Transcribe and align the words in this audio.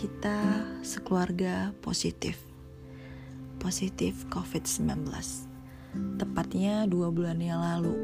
kita 0.00 0.64
sekeluarga 0.80 1.76
positif. 1.84 2.40
Positif 3.60 4.24
COVID-19. 4.32 5.04
Tepatnya 6.16 6.88
dua 6.88 7.12
bulan 7.12 7.36
yang 7.36 7.60
lalu. 7.60 8.00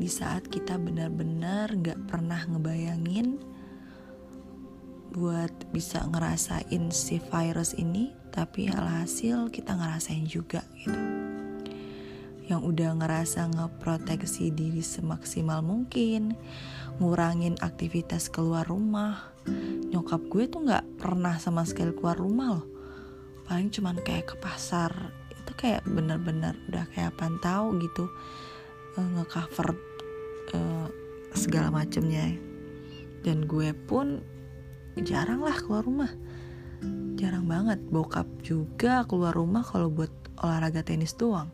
Di 0.00 0.08
saat 0.08 0.48
kita 0.48 0.80
benar-benar 0.80 1.76
gak 1.84 2.08
pernah 2.08 2.40
ngebayangin 2.48 3.36
buat 5.12 5.52
bisa 5.76 6.00
ngerasain 6.08 6.88
si 6.88 7.20
virus 7.20 7.76
ini, 7.76 8.16
tapi 8.32 8.72
alhasil 8.72 9.52
kita 9.52 9.76
ngerasain 9.76 10.24
juga 10.24 10.64
gitu. 10.80 11.21
Yang 12.52 12.68
udah 12.68 12.90
ngerasa 13.00 13.48
ngeproteksi 13.48 14.52
diri 14.52 14.84
semaksimal 14.84 15.64
mungkin, 15.64 16.36
ngurangin 17.00 17.56
aktivitas 17.64 18.28
keluar 18.28 18.68
rumah, 18.68 19.32
nyokap 19.88 20.20
gue 20.28 20.52
tuh 20.52 20.60
nggak 20.68 21.00
pernah 21.00 21.40
sama 21.40 21.64
sekali 21.64 21.96
keluar 21.96 22.20
rumah 22.20 22.60
loh. 22.60 22.66
Paling 23.48 23.72
cuman 23.72 24.04
kayak 24.04 24.28
ke 24.28 24.36
pasar. 24.36 24.92
Itu 25.32 25.56
kayak 25.56 25.88
bener-bener 25.88 26.52
udah 26.68 26.84
kayak 26.92 27.16
pantau 27.16 27.72
gitu. 27.80 28.12
Uh, 29.00 29.08
ngecover 29.16 29.72
uh, 30.52 30.92
segala 31.32 31.72
macemnya. 31.72 32.36
Dan 33.24 33.48
gue 33.48 33.72
pun 33.88 34.20
jarang 35.00 35.40
lah 35.40 35.56
keluar 35.56 35.88
rumah. 35.88 36.12
Jarang 37.16 37.48
banget. 37.48 37.80
Bokap 37.88 38.28
juga 38.44 39.08
keluar 39.08 39.32
rumah 39.32 39.64
kalau 39.64 39.88
buat 39.88 40.12
olahraga 40.44 40.84
tenis 40.84 41.16
doang 41.16 41.48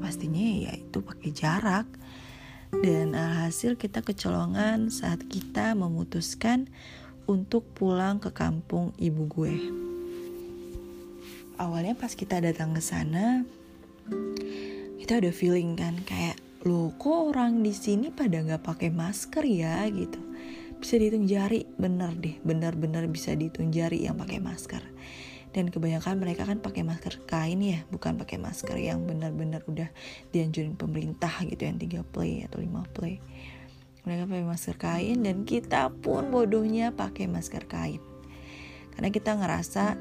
pastinya 0.00 0.70
ya 0.70 0.72
itu 0.76 1.02
pakai 1.02 1.30
jarak 1.34 1.86
dan 2.82 3.14
alhasil 3.14 3.78
kita 3.78 4.02
kecolongan 4.02 4.90
saat 4.90 5.22
kita 5.26 5.72
memutuskan 5.78 6.68
untuk 7.26 7.66
pulang 7.74 8.22
ke 8.22 8.30
kampung 8.30 8.94
ibu 8.98 9.26
gue. 9.26 9.56
Awalnya 11.56 11.96
pas 11.96 12.12
kita 12.12 12.38
datang 12.38 12.76
ke 12.76 12.82
sana, 12.84 13.42
kita 15.00 15.18
udah 15.24 15.34
feeling 15.34 15.74
kan 15.74 15.96
kayak 16.04 16.36
lo 16.66 16.92
kok 16.98 17.32
orang 17.32 17.62
di 17.62 17.72
sini 17.72 18.10
pada 18.10 18.42
nggak 18.42 18.62
pakai 18.62 18.90
masker 18.92 19.44
ya 19.46 19.86
gitu. 19.88 20.20
Bisa 20.76 21.00
dihitung 21.00 21.24
jari, 21.24 21.64
bener 21.80 22.12
deh, 22.20 22.36
bener-bener 22.44 23.08
bisa 23.08 23.32
dihitung 23.32 23.72
jari 23.72 24.04
yang 24.04 24.20
pakai 24.20 24.38
masker. 24.38 24.84
Dan 25.56 25.72
kebanyakan 25.72 26.20
mereka 26.20 26.44
kan 26.44 26.60
pakai 26.60 26.84
masker 26.84 27.24
kain 27.24 27.56
ya, 27.64 27.80
bukan 27.88 28.20
pakai 28.20 28.36
masker 28.36 28.76
yang 28.76 29.08
benar-benar 29.08 29.64
udah 29.64 29.88
dianjurin 30.28 30.76
pemerintah 30.76 31.32
gitu 31.48 31.64
yang 31.64 31.80
3 31.80 32.04
play 32.12 32.44
atau 32.44 32.60
5 32.60 32.92
play. 32.92 33.24
Mereka 34.04 34.28
pakai 34.28 34.44
masker 34.44 34.76
kain 34.76 35.24
dan 35.24 35.48
kita 35.48 35.88
pun 36.04 36.28
bodohnya 36.28 36.92
pakai 36.92 37.24
masker 37.24 37.64
kain. 37.64 38.04
Karena 38.92 39.08
kita 39.08 39.32
ngerasa 39.32 39.96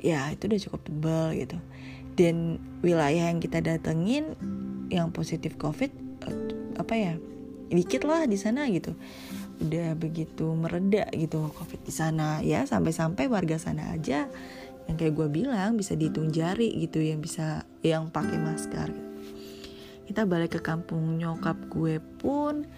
ya 0.00 0.32
itu 0.32 0.48
udah 0.48 0.60
cukup 0.64 0.80
tebal 0.88 1.26
gitu. 1.36 1.60
Dan 2.16 2.56
wilayah 2.80 3.28
yang 3.28 3.44
kita 3.44 3.60
datengin 3.60 4.32
yang 4.88 5.12
positif 5.12 5.60
covid 5.60 5.92
apa 6.80 6.94
ya 6.94 7.12
dikit 7.72 8.06
lah 8.06 8.28
di 8.28 8.38
sana 8.38 8.68
gitu 8.70 8.94
udah 9.62 9.94
begitu 9.94 10.50
mereda 10.54 11.06
gitu 11.14 11.50
covid 11.54 11.80
di 11.84 11.92
sana. 11.94 12.40
Ya 12.42 12.66
sampai-sampai 12.66 13.30
warga 13.30 13.60
sana 13.60 13.94
aja 13.94 14.26
yang 14.84 14.96
kayak 15.00 15.14
gue 15.16 15.28
bilang 15.32 15.80
bisa 15.80 15.96
dihitung 15.96 16.28
jari 16.28 16.68
gitu 16.84 17.00
yang 17.00 17.22
bisa 17.22 17.64
yang 17.80 18.12
pakai 18.12 18.36
masker. 18.36 18.88
Kita 20.04 20.28
balik 20.28 20.58
ke 20.58 20.60
kampung 20.60 21.16
nyokap 21.16 21.56
gue 21.72 21.96
pun 22.20 22.68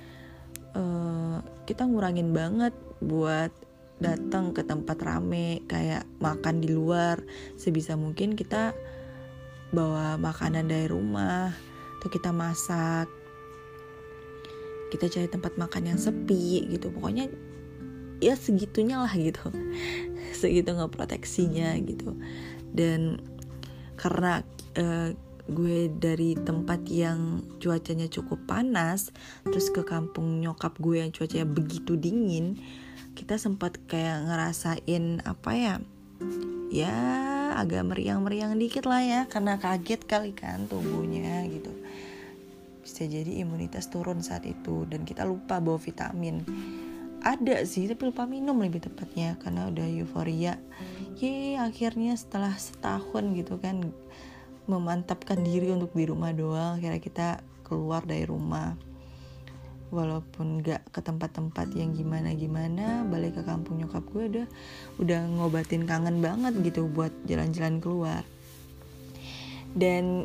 uh, 0.78 1.42
kita 1.66 1.82
ngurangin 1.82 2.30
banget 2.30 2.74
buat 3.02 3.50
datang 3.98 4.52
ke 4.52 4.62
tempat 4.62 5.00
rame 5.02 5.64
kayak 5.66 6.06
makan 6.22 6.62
di 6.62 6.70
luar. 6.70 7.19
Sebisa 7.58 7.98
mungkin 7.98 8.38
kita 8.38 8.76
bawa 9.75 10.15
makanan 10.20 10.70
dari 10.70 10.86
rumah 10.86 11.50
atau 11.98 12.09
kita 12.12 12.31
masak 12.31 13.10
kita 14.97 15.12
cari 15.12 15.29
tempat 15.29 15.61
makan 15.61 15.93
yang 15.93 16.01
sepi 16.01 16.65
gitu. 16.73 16.89
Pokoknya 16.89 17.29
ya 18.25 18.34
segitunya 18.34 18.97
lah 18.97 19.12
gitu. 19.12 19.53
Segitu 20.41 20.73
nggak 20.73 20.97
proteksinya 20.97 21.77
gitu. 21.84 22.17
Dan 22.73 23.21
karena 24.01 24.41
uh, 24.81 25.12
gue 25.47 25.87
dari 25.95 26.34
tempat 26.34 26.83
yang 26.91 27.39
cuacanya 27.62 28.11
cukup 28.11 28.43
panas 28.51 29.15
terus 29.47 29.71
ke 29.71 29.87
kampung 29.87 30.43
nyokap 30.43 30.75
gue 30.83 31.07
yang 31.07 31.15
cuacanya 31.15 31.47
begitu 31.47 31.95
dingin 31.95 32.59
kita 33.15 33.39
sempat 33.39 33.78
kayak 33.87 34.27
ngerasain 34.27 35.23
apa 35.23 35.51
ya 35.55 35.75
ya 36.75 36.95
agak 37.55 37.87
meriang-meriang 37.87 38.59
dikit 38.59 38.91
lah 38.91 39.01
ya 39.01 39.21
karena 39.31 39.55
kaget 39.57 40.03
kali 40.05 40.34
kan 40.34 40.67
tubuhnya 40.67 41.47
gitu 41.47 41.71
bisa 42.97 43.12
jadi 43.12 43.45
imunitas 43.45 43.93
turun 43.93 44.25
saat 44.25 44.49
itu. 44.49 44.89
Dan 44.89 45.05
kita 45.05 45.29
lupa 45.29 45.61
bawa 45.61 45.77
vitamin. 45.77 46.41
Ada 47.21 47.69
sih 47.69 47.84
tapi 47.93 48.09
lupa 48.09 48.25
minum 48.25 48.57
lebih 48.57 48.89
tepatnya 48.89 49.37
karena 49.37 49.69
udah 49.69 49.84
euforia. 49.84 50.57
Ye 51.21 51.61
akhirnya 51.61 52.17
setelah 52.17 52.57
setahun 52.57 53.37
gitu 53.37 53.61
kan 53.61 53.84
memantapkan 54.65 55.45
diri 55.45 55.77
untuk 55.77 55.93
di 55.93 56.09
rumah 56.09 56.33
doang. 56.33 56.81
Kira 56.81 56.97
kita 56.97 57.45
keluar 57.69 58.01
dari 58.09 58.25
rumah. 58.25 58.73
Walaupun 59.93 60.65
gak 60.65 60.89
ke 60.89 61.05
tempat-tempat 61.05 61.77
yang 61.77 61.93
gimana-gimana 61.93 63.05
balik 63.07 63.39
ke 63.39 63.43
kampung 63.45 63.78
nyokap 63.78 64.03
gue 64.11 64.25
udah 64.33 64.47
udah 64.99 65.21
ngobatin 65.37 65.84
kangen 65.84 66.25
banget 66.25 66.59
gitu 66.65 66.89
buat 66.89 67.13
jalan-jalan 67.28 67.77
keluar. 67.78 68.25
Dan 69.77 70.25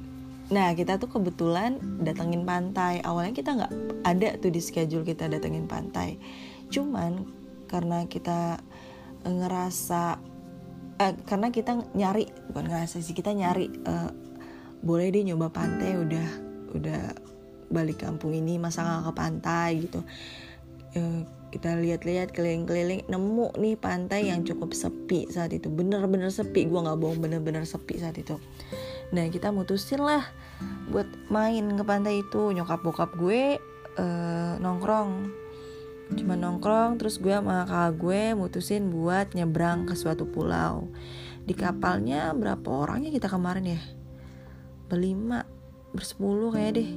nah 0.51 0.75
kita 0.75 0.99
tuh 0.99 1.07
kebetulan 1.07 1.79
datengin 2.03 2.43
pantai. 2.43 2.99
Awalnya 2.99 3.33
kita 3.33 3.51
nggak 3.55 3.73
ada 4.03 4.29
tuh 4.37 4.51
di 4.51 4.59
schedule 4.59 5.07
kita 5.07 5.31
datengin 5.31 5.65
pantai. 5.65 6.19
Cuman 6.67 7.23
karena 7.71 8.03
kita 8.11 8.59
ngerasa 9.23 10.19
eh, 10.99 11.15
karena 11.23 11.47
kita 11.55 11.79
nyari 11.95 12.27
bukan 12.51 12.67
ngerasa 12.67 12.99
sih 12.99 13.15
kita 13.15 13.31
nyari 13.31 13.71
uh, 13.87 14.11
boleh 14.83 15.13
deh 15.13 15.23
nyoba 15.23 15.53
pantai 15.53 15.95
udah 15.95 16.27
udah 16.73 17.01
balik 17.71 18.03
kampung 18.03 18.35
ini 18.35 18.59
masa 18.59 18.83
nggak 18.83 19.07
ke 19.07 19.13
pantai 19.15 19.69
gitu. 19.87 20.03
E, 20.91 21.23
kita 21.55 21.79
lihat-lihat 21.79 22.35
keliling-keliling 22.35 23.07
nemu 23.07 23.55
nih 23.55 23.79
pantai 23.79 24.27
yang 24.27 24.43
cukup 24.43 24.75
sepi 24.75 25.31
saat 25.31 25.55
itu. 25.55 25.71
Bener-bener 25.71 26.27
sepi 26.27 26.67
gue 26.67 26.79
nggak 26.83 26.99
bohong 26.99 27.23
bener-bener 27.23 27.63
sepi 27.63 27.95
saat 28.03 28.19
itu 28.19 28.35
nah 29.11 29.27
kita 29.27 29.51
mutusin 29.51 30.01
lah 30.01 30.23
buat 30.91 31.07
main 31.31 31.75
ke 31.75 31.83
pantai 31.83 32.23
itu. 32.23 32.51
Nyokap 32.51 32.83
bokap 32.83 33.11
gue 33.15 33.59
e, 33.95 34.05
nongkrong. 34.59 35.31
Cuma 36.15 36.35
nongkrong 36.35 36.99
terus 36.99 37.19
gue 37.19 37.31
sama 37.31 37.63
kakak 37.63 37.91
gue 37.99 38.21
mutusin 38.35 38.91
buat 38.91 39.31
nyebrang 39.31 39.87
ke 39.87 39.95
suatu 39.95 40.27
pulau. 40.27 40.91
Di 41.47 41.55
kapalnya 41.55 42.35
berapa 42.35 42.67
orangnya 42.67 43.09
kita 43.09 43.31
kemarin 43.31 43.79
ya? 43.79 43.81
Berlima 44.91 45.47
bersepuluh 45.95 46.51
kayak 46.51 46.71
deh. 46.79 46.89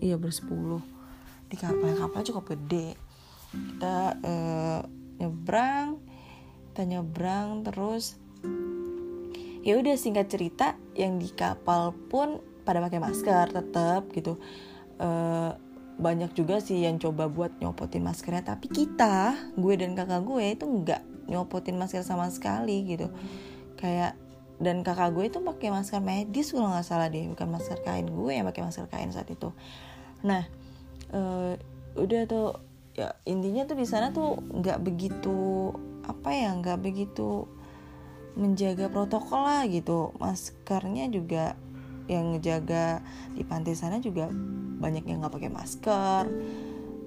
Iya 0.00 0.16
bersepuluh. 0.16 0.80
Di 1.46 1.56
kapal 1.60 1.92
kapal 1.96 2.24
cukup 2.24 2.56
gede. 2.56 2.96
Kita 3.52 4.16
uh, 4.20 4.80
nyebrang 5.16 5.96
kita 6.76 6.82
nyebrang 6.84 7.64
terus 7.64 8.20
ya 9.66 9.74
udah 9.82 9.98
singkat 9.98 10.30
cerita 10.30 10.78
yang 10.94 11.18
di 11.18 11.26
kapal 11.34 11.90
pun 12.06 12.38
pada 12.62 12.78
pakai 12.78 13.02
masker 13.02 13.50
tetap 13.50 14.06
gitu. 14.14 14.38
Uh, 15.02 15.58
banyak 15.98 16.30
juga 16.38 16.62
sih 16.62 16.86
yang 16.86 17.02
coba 17.02 17.26
buat 17.26 17.50
nyopotin 17.58 18.06
maskernya. 18.06 18.46
Tapi 18.46 18.70
kita 18.70 19.34
gue 19.58 19.74
dan 19.74 19.98
kakak 19.98 20.22
gue 20.22 20.54
itu 20.54 20.64
nggak 20.70 21.26
nyopotin 21.26 21.74
masker 21.74 22.06
sama 22.06 22.30
sekali 22.30 22.86
gitu. 22.86 23.10
Kayak 23.74 24.14
dan 24.62 24.86
kakak 24.86 25.10
gue 25.18 25.34
itu 25.34 25.42
pakai 25.42 25.74
masker 25.74 25.98
medis 25.98 26.54
kalau 26.54 26.70
nggak 26.70 26.86
salah 26.86 27.10
deh. 27.10 27.26
Bukan 27.26 27.50
masker 27.50 27.82
kain 27.82 28.06
gue 28.06 28.30
yang 28.30 28.46
pakai 28.46 28.62
masker 28.62 28.86
kain 28.86 29.10
saat 29.10 29.26
itu. 29.26 29.50
Nah 30.22 30.46
uh, 31.10 31.58
udah 31.98 32.22
tuh 32.30 32.62
ya 32.94 33.18
intinya 33.26 33.66
tuh 33.66 33.76
di 33.76 33.86
sana 33.88 34.14
tuh 34.14 34.38
nggak 34.40 34.78
begitu 34.78 35.74
apa 36.06 36.30
ya 36.32 36.54
nggak 36.54 36.80
begitu 36.80 37.50
menjaga 38.36 38.92
protokol 38.92 39.42
lah 39.48 39.64
gitu. 39.66 40.12
Maskernya 40.20 41.08
juga 41.08 41.56
yang 42.06 42.36
ngejaga 42.36 43.02
di 43.34 43.42
pantai 43.42 43.74
sana 43.74 43.98
juga 43.98 44.30
banyak 44.78 45.02
yang 45.08 45.24
nggak 45.24 45.34
pakai 45.34 45.50
masker. 45.50 46.24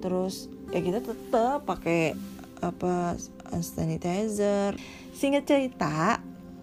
Terus 0.02 0.50
ya 0.74 0.82
kita 0.82 1.00
tetap 1.00 1.64
pakai 1.64 2.12
apa 2.60 3.16
sanitizer. 3.62 4.76
Singkat 5.14 5.44
cerita 5.46 6.20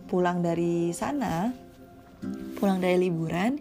pulang 0.08 0.40
dari 0.40 0.92
sana 0.96 1.52
pulang 2.58 2.82
dari 2.82 2.98
liburan 2.98 3.60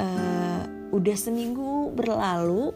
uh, 0.00 0.62
udah 0.94 1.16
seminggu 1.18 1.92
berlalu 1.92 2.72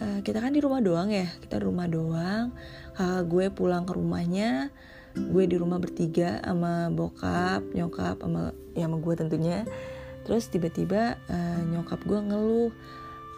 uh, 0.00 0.20
kita 0.24 0.40
kan 0.40 0.54
di 0.54 0.62
rumah 0.62 0.80
doang 0.80 1.12
ya 1.12 1.28
kita 1.42 1.60
di 1.60 1.64
rumah 1.66 1.88
doang. 1.90 2.54
Kakak 2.92 3.24
gue 3.28 3.46
pulang 3.52 3.88
ke 3.88 3.92
rumahnya 3.96 4.68
gue 5.12 5.44
di 5.44 5.56
rumah 5.60 5.76
bertiga 5.76 6.40
sama 6.40 6.88
bokap 6.88 7.60
nyokap 7.76 8.20
sama 8.20 8.56
ya 8.72 8.88
sama 8.88 8.96
gue 9.00 9.14
tentunya. 9.16 9.58
Terus 10.22 10.48
tiba-tiba 10.48 11.18
uh, 11.28 11.60
nyokap 11.72 12.00
gue 12.06 12.20
ngeluh 12.20 12.70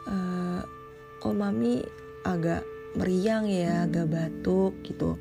uh, 0.07 0.61
kok 1.19 1.35
mami 1.35 1.81
agak 2.23 2.63
meriang 2.95 3.49
ya 3.49 3.89
agak 3.89 4.07
batuk 4.11 4.77
gitu. 4.87 5.19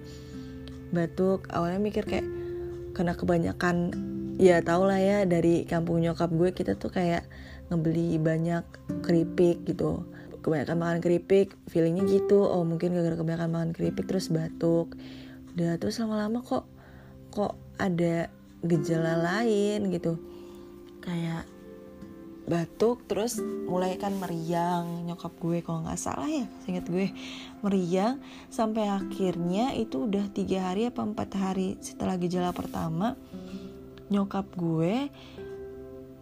Batuk 0.93 1.49
awalnya 1.49 1.81
mikir 1.81 2.05
kayak 2.05 2.27
kena 2.93 3.17
kebanyakan 3.17 3.95
ya 4.37 4.61
tau 4.61 4.85
lah 4.85 5.01
ya 5.01 5.25
dari 5.25 5.65
kampung 5.65 6.01
nyokap 6.03 6.29
gue 6.29 6.53
kita 6.53 6.77
tuh 6.77 6.93
kayak 6.93 7.25
ngebeli 7.73 8.21
banyak 8.21 8.63
keripik 9.01 9.65
gitu. 9.65 10.05
Kebanyakan 10.43 10.75
makan 10.75 10.99
keripik 10.99 11.55
feelingnya 11.71 12.03
gitu 12.03 12.43
oh 12.43 12.67
mungkin 12.67 12.91
gara-gara 12.91 13.15
kebanyakan 13.15 13.49
makan 13.49 13.69
keripik 13.71 14.05
terus 14.11 14.27
batuk 14.27 14.91
udah 15.53 15.77
terus 15.77 16.01
lama-lama 16.01 16.41
kok 16.41 16.65
kok 17.29 17.53
ada 17.77 18.29
gejala 18.65 19.19
lain 19.21 19.89
gitu. 19.93 20.17
Kayak 21.03 21.45
batuk 22.43 23.07
terus 23.07 23.39
mulai 23.41 23.95
kan 23.95 24.15
meriang. 24.17 25.07
Nyokap 25.07 25.33
gue 25.39 25.63
kalau 25.63 25.85
nggak 25.85 25.99
salah 25.99 26.27
ya 26.27 26.45
inget 26.65 26.85
gue 26.89 27.13
meriang. 27.61 28.17
Sampai 28.49 28.89
akhirnya 28.89 29.73
itu 29.77 30.09
udah 30.09 30.29
tiga 30.33 30.71
hari 30.71 30.89
apa 30.89 31.05
empat 31.05 31.29
hari 31.37 31.77
setelah 31.79 32.17
gejala 32.17 32.51
pertama 32.51 33.15
nyokap 34.13 34.45
gue 34.53 35.09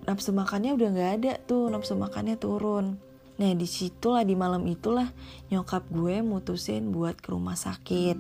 nafsu 0.08 0.32
makannya 0.32 0.72
udah 0.74 0.88
nggak 0.96 1.12
ada 1.22 1.34
tuh 1.44 1.68
nafsu 1.68 2.00
makannya 2.00 2.40
turun 2.40 2.96
nah 3.42 3.58
di 3.58 3.66
situlah 3.66 4.22
di 4.22 4.38
malam 4.38 4.62
itulah 4.70 5.10
nyokap 5.50 5.90
gue 5.90 6.22
mutusin 6.22 6.94
buat 6.94 7.18
ke 7.18 7.34
rumah 7.34 7.58
sakit. 7.58 8.14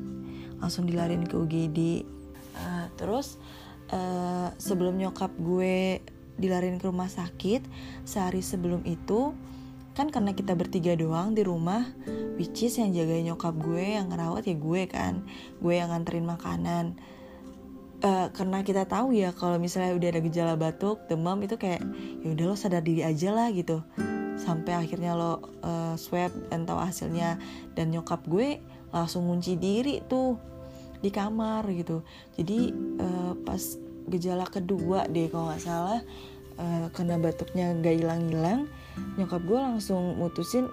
Langsung 0.57 0.89
dilarin 0.89 1.29
ke 1.29 1.37
UGD 1.37 1.79
uh, 2.57 2.89
terus 2.97 3.37
uh, 3.93 4.49
sebelum 4.57 4.97
nyokap 4.97 5.29
gue 5.37 6.01
dilarin 6.41 6.81
ke 6.81 6.89
rumah 6.89 7.05
sakit 7.05 7.61
sehari 8.01 8.41
sebelum 8.41 8.81
itu 8.89 9.37
kan 9.93 10.09
karena 10.09 10.33
kita 10.33 10.57
bertiga 10.57 10.97
doang 10.97 11.37
di 11.37 11.45
rumah 11.45 11.85
which 12.41 12.65
is 12.65 12.81
yang 12.81 12.89
jagain 12.89 13.29
nyokap 13.29 13.53
gue 13.61 14.01
yang 14.01 14.09
ngerawat 14.09 14.49
ya 14.49 14.57
gue 14.57 14.81
kan. 14.89 15.21
Gue 15.61 15.77
yang 15.77 15.93
nganterin 15.93 16.25
makanan. 16.25 16.97
Uh, 18.01 18.33
karena 18.33 18.65
kita 18.65 18.89
tahu 18.89 19.13
ya 19.13 19.29
kalau 19.37 19.61
misalnya 19.61 19.93
udah 19.93 20.09
ada 20.17 20.21
gejala 20.25 20.53
batuk 20.57 21.05
demam 21.05 21.37
itu 21.45 21.61
kayak 21.61 21.85
ya 22.25 22.33
udah 22.33 22.45
lo 22.49 22.55
sadar 22.57 22.81
diri 22.81 23.05
aja 23.05 23.29
lah 23.29 23.53
gitu 23.53 23.85
sampai 24.39 24.77
akhirnya 24.77 25.15
lo 25.17 25.41
uh, 25.63 25.95
swab 25.95 26.31
dan 26.51 26.63
tahu 26.63 26.79
hasilnya. 26.79 27.39
Dan 27.73 27.91
nyokap 27.91 28.23
gue 28.27 28.59
langsung 28.91 29.27
ngunci 29.27 29.55
diri 29.57 30.03
tuh 30.05 30.35
di 31.01 31.09
kamar 31.09 31.65
gitu. 31.71 32.05
Jadi 32.37 32.71
uh, 33.01 33.33
pas 33.41 33.61
gejala 34.11 34.45
kedua 34.45 35.07
deh 35.07 35.29
kalau 35.31 35.49
nggak 35.49 35.63
salah 35.63 36.01
uh, 36.57 36.85
karena 36.91 37.15
batuknya 37.21 37.71
gak 37.79 38.01
hilang-hilang 38.01 38.67
nyokap 39.15 39.39
gue 39.45 39.55
langsung 39.55 40.19
mutusin 40.19 40.67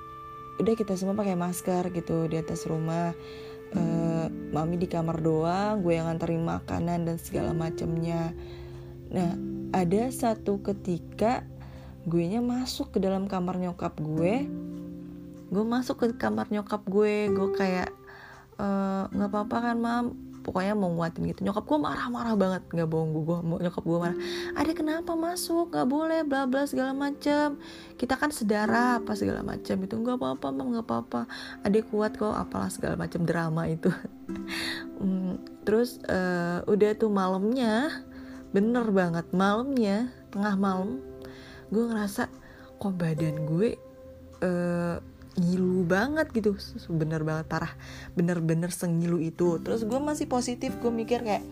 udah 0.59 0.75
kita 0.75 0.99
semua 0.99 1.15
pakai 1.15 1.39
masker 1.39 1.95
gitu 1.95 2.27
di 2.27 2.37
atas 2.41 2.67
rumah. 2.67 3.15
Uh, 3.69 4.33
mami 4.49 4.81
di 4.81 4.89
kamar 4.89 5.21
doang 5.21 5.85
gue 5.85 5.93
yang 5.93 6.09
nganterin 6.09 6.41
makanan 6.41 7.05
dan 7.05 7.21
segala 7.21 7.53
macamnya 7.53 8.33
nah 9.13 9.37
ada 9.77 10.09
satu 10.09 10.65
ketika 10.65 11.45
gue 12.09 12.25
nya 12.25 12.41
masuk 12.41 12.97
ke 12.97 12.99
dalam 12.99 13.29
kamar 13.29 13.61
nyokap 13.61 14.01
gue. 14.01 14.49
Gue 15.49 15.65
masuk 15.65 16.01
ke 16.01 16.07
kamar 16.17 16.49
nyokap 16.49 16.83
gue. 16.89 17.29
Gue 17.29 17.49
kayak 17.53 17.93
nggak 19.13 19.29
uh, 19.29 19.33
apa-apa 19.33 19.57
kan 19.71 19.77
mam? 19.79 20.05
Pokoknya 20.43 20.73
mau 20.73 20.89
nguatin 20.89 21.29
gitu. 21.29 21.45
Nyokap 21.45 21.69
gue 21.69 21.79
marah-marah 21.79 22.35
banget. 22.35 22.63
Nggak 22.73 22.89
bohong 22.89 23.11
gue 23.13 23.39
nyokap 23.61 23.85
gue 23.85 23.99
marah. 24.01 24.19
Ada 24.57 24.73
kenapa 24.73 25.13
masuk? 25.13 25.69
Nggak 25.69 25.89
boleh 25.93 26.21
bla 26.25 26.49
bla 26.49 26.65
segala 26.65 26.97
macam 26.97 27.61
kita 28.01 28.17
kan 28.17 28.33
sedara 28.33 29.05
apa 29.05 29.13
segala 29.13 29.45
macam 29.45 29.77
itu 29.85 29.95
nggak 29.95 30.17
apa-apa 30.17 30.47
mam 30.49 30.73
nggak 30.73 30.87
apa-apa. 30.89 31.21
Adik 31.69 31.93
kuat 31.93 32.17
kok 32.17 32.33
apalah 32.33 32.73
segala 32.73 32.97
macam 32.97 33.29
drama 33.29 33.69
itu. 33.69 33.93
Hmm, 34.97 35.37
terus 35.69 36.01
uh, 36.09 36.65
udah 36.65 36.97
tuh 36.97 37.13
malamnya 37.13 37.93
bener 38.49 38.89
banget 38.89 39.29
malamnya 39.37 40.09
tengah 40.33 40.57
malam 40.57 41.05
gue 41.69 41.85
ngerasa 41.85 42.33
kok 42.79 42.95
badan 42.95 43.45
gue 43.45 43.77
uh, 44.43 44.97
ngilu 45.39 45.87
banget 45.87 46.27
gitu. 46.35 46.59
Bener 46.91 47.23
banget 47.23 47.47
parah. 47.47 47.73
Bener-bener 48.19 48.75
sengilu 48.75 49.23
itu. 49.23 49.63
Terus 49.63 49.87
gue 49.87 50.01
masih 50.03 50.27
positif 50.27 50.75
gue 50.83 50.91
mikir 50.91 51.23
kayak 51.23 51.45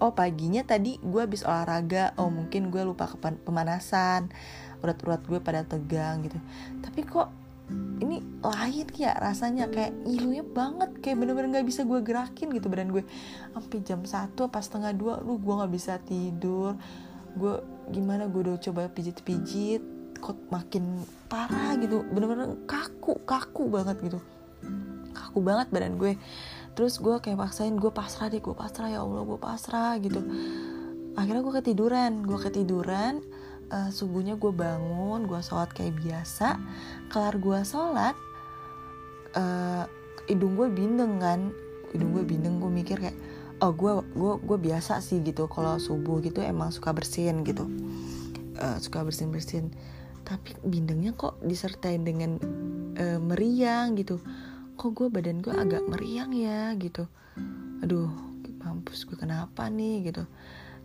oh 0.00 0.16
paginya 0.16 0.64
tadi 0.64 0.96
gue 1.00 1.20
habis 1.20 1.44
olahraga. 1.44 2.16
Oh 2.16 2.32
mungkin 2.32 2.72
gue 2.72 2.82
lupa 2.84 3.10
ke 3.10 3.16
pemanasan. 3.44 4.32
Urat-urat 4.80 5.20
gue 5.28 5.40
pada 5.44 5.66
tegang 5.68 6.24
gitu. 6.24 6.40
Tapi 6.80 7.00
kok 7.04 7.28
ini 8.00 8.24
lain 8.40 8.88
ya 8.96 9.12
rasanya. 9.20 9.68
Kayak 9.68 9.92
ngilunya 10.08 10.44
banget. 10.44 10.90
Kayak 11.04 11.16
bener-bener 11.20 11.60
nggak 11.60 11.68
bisa 11.68 11.84
gue 11.84 12.00
gerakin 12.00 12.48
gitu 12.56 12.72
badan 12.72 12.88
gue. 12.88 13.04
Sampai 13.52 13.84
jam 13.84 14.00
satu 14.08 14.48
pas 14.48 14.64
setengah 14.64 14.96
dua 14.96 15.20
lu 15.20 15.36
gue 15.36 15.54
nggak 15.60 15.72
bisa 15.72 16.00
tidur 16.00 16.80
gue 17.36 17.54
gimana 17.90 18.26
gue 18.30 18.40
udah 18.46 18.56
coba 18.58 18.90
pijit-pijit 18.90 19.82
kok 20.20 20.36
makin 20.52 21.04
parah 21.30 21.74
gitu. 21.80 22.04
Bener-bener 22.10 22.60
kaku 22.68 23.22
kaku 23.24 23.70
banget 23.70 23.96
gitu. 24.04 24.18
Kaku 25.16 25.38
banget 25.40 25.72
badan 25.72 25.96
gue. 25.96 26.18
Terus 26.76 27.02
gue 27.02 27.18
kayak 27.18 27.38
paksain 27.38 27.74
gue 27.76 27.90
pasrah 27.90 28.30
deh 28.30 28.38
gue 28.38 28.54
pasrah 28.54 28.88
ya 28.88 29.02
allah 29.02 29.24
gue 29.26 29.38
pasrah 29.40 29.96
gitu. 29.98 30.20
Akhirnya 31.18 31.42
gue 31.42 31.54
ketiduran 31.60 32.12
gue 32.22 32.38
ketiduran 32.38 33.20
uh, 33.74 33.90
subuhnya 33.90 34.38
gue 34.38 34.52
bangun 34.54 35.26
gue 35.26 35.40
sholat 35.42 35.70
kayak 35.74 35.98
biasa. 35.98 36.56
Kelar 37.10 37.34
gue 37.38 37.58
sholat 37.66 38.14
uh, 39.34 39.84
hidung 40.30 40.54
gue 40.54 40.68
bindeng 40.70 41.18
kan. 41.18 41.50
Hidung 41.90 42.14
gue 42.14 42.22
bindeng 42.22 42.62
gue 42.62 42.70
mikir 42.70 43.02
kayak 43.02 43.18
oh 43.60 43.72
gue 43.76 43.92
gue 44.16 44.34
gue 44.40 44.58
biasa 44.58 45.04
sih 45.04 45.20
gitu 45.20 45.44
kalau 45.46 45.76
subuh 45.76 46.20
gitu 46.24 46.40
emang 46.40 46.72
suka 46.72 46.96
bersin 46.96 47.44
gitu. 47.44 47.68
Uh, 48.60 48.76
suka 48.80 49.04
bersin 49.04 49.32
bersin 49.32 49.72
tapi 50.24 50.52
bindengnya 50.62 51.16
kok 51.16 51.40
disertai 51.40 52.00
dengan 52.00 52.36
uh, 52.96 53.18
meriang 53.20 53.96
gitu. 53.96 54.20
Kok 54.80 54.90
gue 54.96 55.08
badan 55.12 55.44
gue 55.44 55.52
agak 55.52 55.84
meriang 55.88 56.32
ya 56.32 56.72
gitu. 56.76 57.04
Aduh 57.84 58.08
mampus 58.60 59.08
gue 59.08 59.16
kenapa 59.16 59.68
nih 59.68 60.12
gitu. 60.12 60.24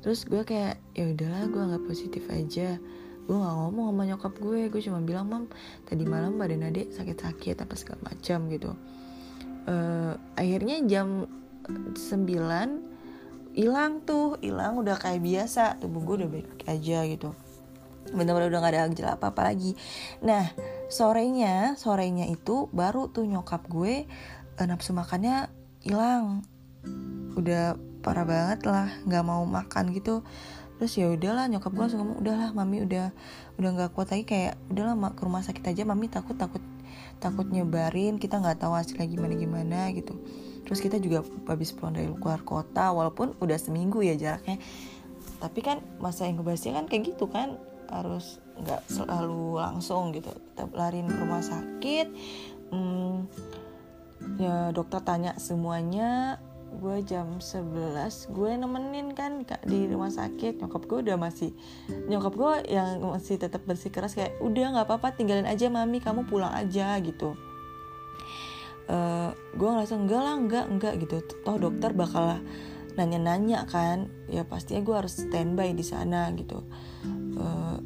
Terus 0.03 0.27
gue 0.27 0.43
kayak 0.43 0.79
ya 0.95 1.11
udahlah 1.11 1.43
gue 1.47 1.61
nggak 1.61 1.85
positif 1.87 2.23
aja. 2.31 2.79
Gue 3.25 3.35
nggak 3.35 3.55
ngomong 3.57 3.87
sama 3.91 4.03
nyokap 4.05 4.33
gue. 4.37 4.61
Gue 4.71 4.81
cuma 4.83 4.99
bilang 5.03 5.27
mam 5.31 5.45
tadi 5.87 6.03
malam 6.03 6.35
badan 6.35 6.67
adek 6.67 6.91
sakit-sakit 6.91 7.55
apa 7.63 7.73
segala 7.75 7.99
macam 8.11 8.39
gitu. 8.51 8.71
Uh, 9.65 10.13
akhirnya 10.37 10.77
jam 10.85 11.25
9 11.67 12.95
hilang 13.55 14.03
tuh 14.03 14.35
hilang 14.43 14.75
udah 14.75 14.99
kayak 14.99 15.23
biasa 15.23 15.79
tubuh 15.79 16.03
gue 16.03 16.15
udah 16.23 16.29
baik 16.29 16.49
aja 16.67 17.07
gitu. 17.07 17.31
Bener-bener 18.11 18.51
udah 18.51 18.59
gak 18.61 18.73
ada 18.75 18.91
gejala 18.91 19.11
apa-apa 19.15 19.41
lagi. 19.49 19.73
Nah 20.21 20.51
sorenya 20.91 21.79
sorenya 21.79 22.27
itu 22.27 22.67
baru 22.75 23.09
tuh 23.09 23.23
nyokap 23.25 23.65
gue 23.71 24.05
uh, 24.59 24.65
nafsu 24.67 24.91
makannya 24.91 25.47
hilang. 25.81 26.43
Udah 27.39 27.79
parah 28.03 28.27
banget 28.27 28.67
lah 28.67 28.91
nggak 29.07 29.23
mau 29.23 29.41
makan 29.47 29.95
gitu. 29.95 30.21
Terus 30.75 30.91
ya 30.99 31.07
udahlah 31.07 31.47
nyokap 31.47 31.71
gue 31.71 31.83
langsung 31.87 32.03
ngomong 32.03 32.19
udahlah 32.19 32.51
mami 32.51 32.83
udah 32.83 33.15
udah 33.55 33.69
nggak 33.71 33.91
kuat 33.95 34.11
lagi. 34.11 34.27
Kayak 34.27 34.59
udahlah 34.67 34.93
ke 35.15 35.21
rumah 35.23 35.41
sakit 35.41 35.63
aja 35.63 35.87
mami 35.87 36.11
takut 36.11 36.35
takut 36.35 36.61
takut 37.23 37.47
nyebarin 37.47 38.19
kita 38.19 38.43
nggak 38.43 38.59
tahu 38.59 38.75
hasilnya 38.75 39.07
gimana 39.07 39.33
gimana 39.39 39.79
gitu 39.95 40.19
terus 40.65 40.81
kita 40.81 40.97
juga 40.97 41.21
habis 41.45 41.69
pulang 41.71 41.93
dari 41.93 42.09
luar 42.09 42.41
kota 42.41 42.89
walaupun 42.89 43.37
udah 43.37 43.57
seminggu 43.61 44.01
ya 44.01 44.17
jaraknya. 44.17 44.57
Tapi 45.37 45.59
kan 45.61 45.77
masa 46.01 46.25
inkubasinya 46.25 46.81
kan 46.81 46.85
kayak 46.89 47.15
gitu 47.15 47.29
kan 47.29 47.61
harus 47.87 48.41
nggak 48.57 48.81
selalu 48.89 49.61
langsung 49.61 50.09
gitu. 50.11 50.33
Kita 50.33 50.65
lariin 50.73 51.05
ke 51.05 51.17
rumah 51.21 51.45
sakit 51.45 52.07
hmm, 52.73 53.15
ya 54.41 54.73
dokter 54.73 54.99
tanya 55.05 55.37
semuanya. 55.37 56.41
Gue 56.75 56.99
jam 57.07 57.39
11 57.39 58.35
gue 58.35 58.51
nemenin 58.59 59.15
kan 59.15 59.47
di 59.63 59.87
rumah 59.87 60.11
sakit. 60.11 60.59
Nyokap 60.59 60.83
gue 60.89 60.99
udah 61.07 61.15
masih 61.15 61.55
nyokap 62.09 62.33
gue 62.35 62.53
yang 62.73 62.99
masih 63.05 63.39
tetap 63.39 63.63
bersikeras 63.63 64.17
kayak 64.17 64.35
udah 64.43 64.75
nggak 64.75 64.89
apa-apa 64.89 65.15
tinggalin 65.15 65.47
aja 65.47 65.71
mami 65.71 66.03
kamu 66.03 66.27
pulang 66.27 66.51
aja 66.51 66.99
gitu 66.99 67.37
uh, 68.89 69.31
gue 69.55 69.69
ngerasa 69.69 69.95
enggak 69.97 70.21
lah 70.21 70.35
enggak 70.37 70.65
enggak 70.69 70.93
gitu. 71.01 71.15
Toh 71.43 71.57
dokter 71.57 71.91
bakal 71.93 72.41
nanya-nanya 72.95 73.67
kan. 73.67 74.09
Ya 74.31 74.47
pastinya 74.47 74.81
gue 74.83 74.95
harus 74.95 75.19
standby 75.19 75.73
di 75.75 75.85
sana 75.85 76.31
gitu. 76.33 76.63
Uh, 77.35 77.77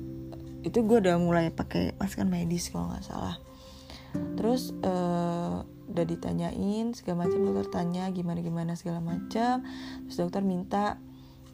itu 0.63 0.83
gue 0.83 0.97
udah 0.99 1.15
mulai 1.17 1.49
pakai 1.49 1.95
masker 1.95 2.27
medis 2.27 2.69
kalau 2.69 2.91
nggak 2.91 3.05
salah. 3.07 3.35
Terus 4.35 4.73
uh, 4.83 5.63
udah 5.89 6.05
ditanyain 6.05 6.93
segala 6.93 7.25
macam 7.25 7.41
dokter 7.49 7.67
tanya 7.73 8.09
gimana 8.13 8.39
gimana 8.43 8.71
segala 8.75 8.99
macam. 8.99 9.63
Terus 10.05 10.17
dokter 10.19 10.43
minta 10.43 10.99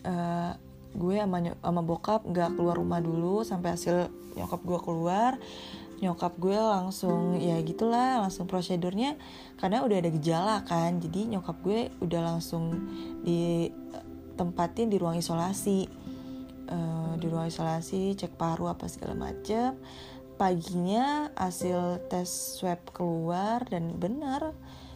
uh, 0.04 0.54
gue 0.96 1.16
sama 1.20 1.38
sama 1.60 1.82
bokap 1.84 2.24
nggak 2.24 2.56
keluar 2.56 2.80
rumah 2.80 3.04
dulu 3.04 3.44
sampai 3.44 3.75
hasil 3.75 4.08
nyokap 4.36 4.62
gue 4.64 4.80
keluar 4.84 5.32
nyokap 6.04 6.36
gue 6.36 6.58
langsung 6.58 7.40
ya 7.40 7.56
gitulah 7.64 8.20
langsung 8.20 8.52
prosedurnya 8.52 9.16
karena 9.56 9.80
udah 9.80 9.98
ada 10.04 10.12
gejala 10.12 10.58
kan 10.68 11.00
jadi 11.00 11.38
nyokap 11.38 11.58
gue 11.64 11.88
udah 12.04 12.22
langsung 12.36 12.92
ditempatin 13.24 14.92
di 14.92 14.98
ruang 15.00 15.20
isolasi. 15.20 15.88
Uh, 16.66 17.14
di 17.22 17.30
ruang 17.30 17.46
isolasi 17.46 18.18
cek 18.18 18.42
paru 18.42 18.66
apa 18.66 18.90
segala 18.90 19.14
macem. 19.14 19.78
Paginya 20.36 21.32
hasil 21.38 22.10
tes 22.12 22.28
swab 22.28 22.82
keluar 22.92 23.64
dan 23.70 23.96
benar 23.96 24.52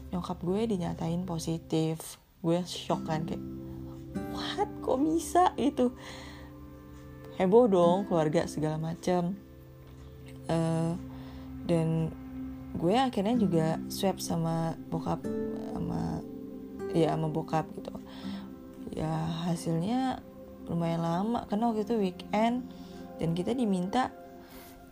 nyokap 0.09 0.41
gue 0.41 0.75
dinyatain 0.75 1.23
positif. 1.23 2.17
Gue 2.41 2.65
shock 2.65 3.05
kan 3.07 3.23
kayak 3.23 3.43
what? 4.33 4.67
Kok 4.81 4.99
bisa? 4.99 5.53
Itu 5.55 5.93
heboh 7.39 7.71
dong 7.71 7.97
keluarga 8.09 8.49
segala 8.51 8.75
macam 8.75 9.37
uh, 10.49 10.93
dan 11.69 12.09
gue 12.75 12.93
akhirnya 12.93 13.35
juga 13.37 13.67
swab 13.89 14.21
sama 14.21 14.77
bokap 14.89 15.25
sama 15.73 16.21
ya 16.93 17.13
sama 17.13 17.29
bokap 17.29 17.65
gitu. 17.77 17.93
Ya 18.93 19.13
hasilnya 19.49 20.21
lumayan 20.69 21.01
lama 21.01 21.45
karena 21.49 21.69
waktu 21.69 21.85
itu 21.85 21.95
weekend 21.97 22.65
dan 23.17 23.29
kita 23.33 23.53
diminta 23.53 24.13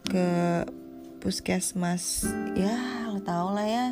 ke 0.06 0.64
puskesmas. 1.22 2.26
Ya 2.58 3.10
lo 3.10 3.22
tau 3.22 3.54
lah 3.54 3.68
ya 3.68 3.88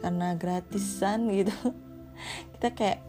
karena 0.00 0.36
gratisan 0.36 1.28
gitu. 1.32 1.52
Kita 2.56 2.70
kayak 2.70 3.00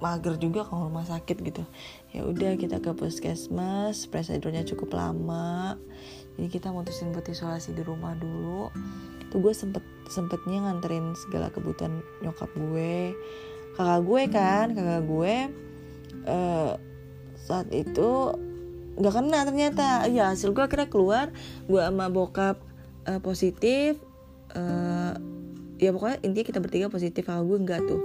mager 0.00 0.40
juga 0.40 0.64
kalau 0.64 0.88
rumah 0.88 1.04
sakit 1.04 1.36
gitu. 1.44 1.62
Ya 2.10 2.24
udah 2.24 2.56
kita 2.56 2.80
ke 2.80 2.96
puskesmas 2.96 4.08
prosedurnya 4.08 4.64
cukup 4.64 4.96
lama 4.96 5.76
jadi 6.40 6.56
kita 6.56 6.72
mutusin 6.72 7.12
buat 7.12 7.28
isolasi 7.28 7.76
di 7.76 7.84
rumah 7.84 8.16
dulu. 8.16 8.72
Tuh 9.28 9.44
gue 9.44 9.52
sempet 9.52 9.84
sempetnya 10.08 10.64
nganterin 10.64 11.12
segala 11.12 11.52
kebutuhan 11.52 12.00
nyokap 12.24 12.48
gue. 12.56 13.12
Kakak 13.76 14.00
gue 14.08 14.22
kan 14.32 14.66
kakak 14.72 15.04
gue 15.04 15.34
uh, 16.24 16.80
saat 17.36 17.68
itu 17.76 18.32
nggak 18.96 19.14
kena 19.20 19.44
ternyata. 19.44 20.08
Ya 20.08 20.32
hasil 20.32 20.56
gue 20.56 20.64
akhirnya 20.64 20.88
keluar. 20.88 21.28
Gue 21.68 21.84
sama 21.84 22.08
bokap 22.08 22.56
uh, 23.04 23.20
positif. 23.20 24.00
Uh, 24.56 25.12
ya 25.76 25.92
pokoknya 25.92 26.24
intinya 26.24 26.46
kita 26.56 26.60
bertiga 26.64 26.88
positif. 26.88 27.28
Kakak 27.28 27.44
gue 27.44 27.58
enggak 27.60 27.84
tuh 27.84 28.00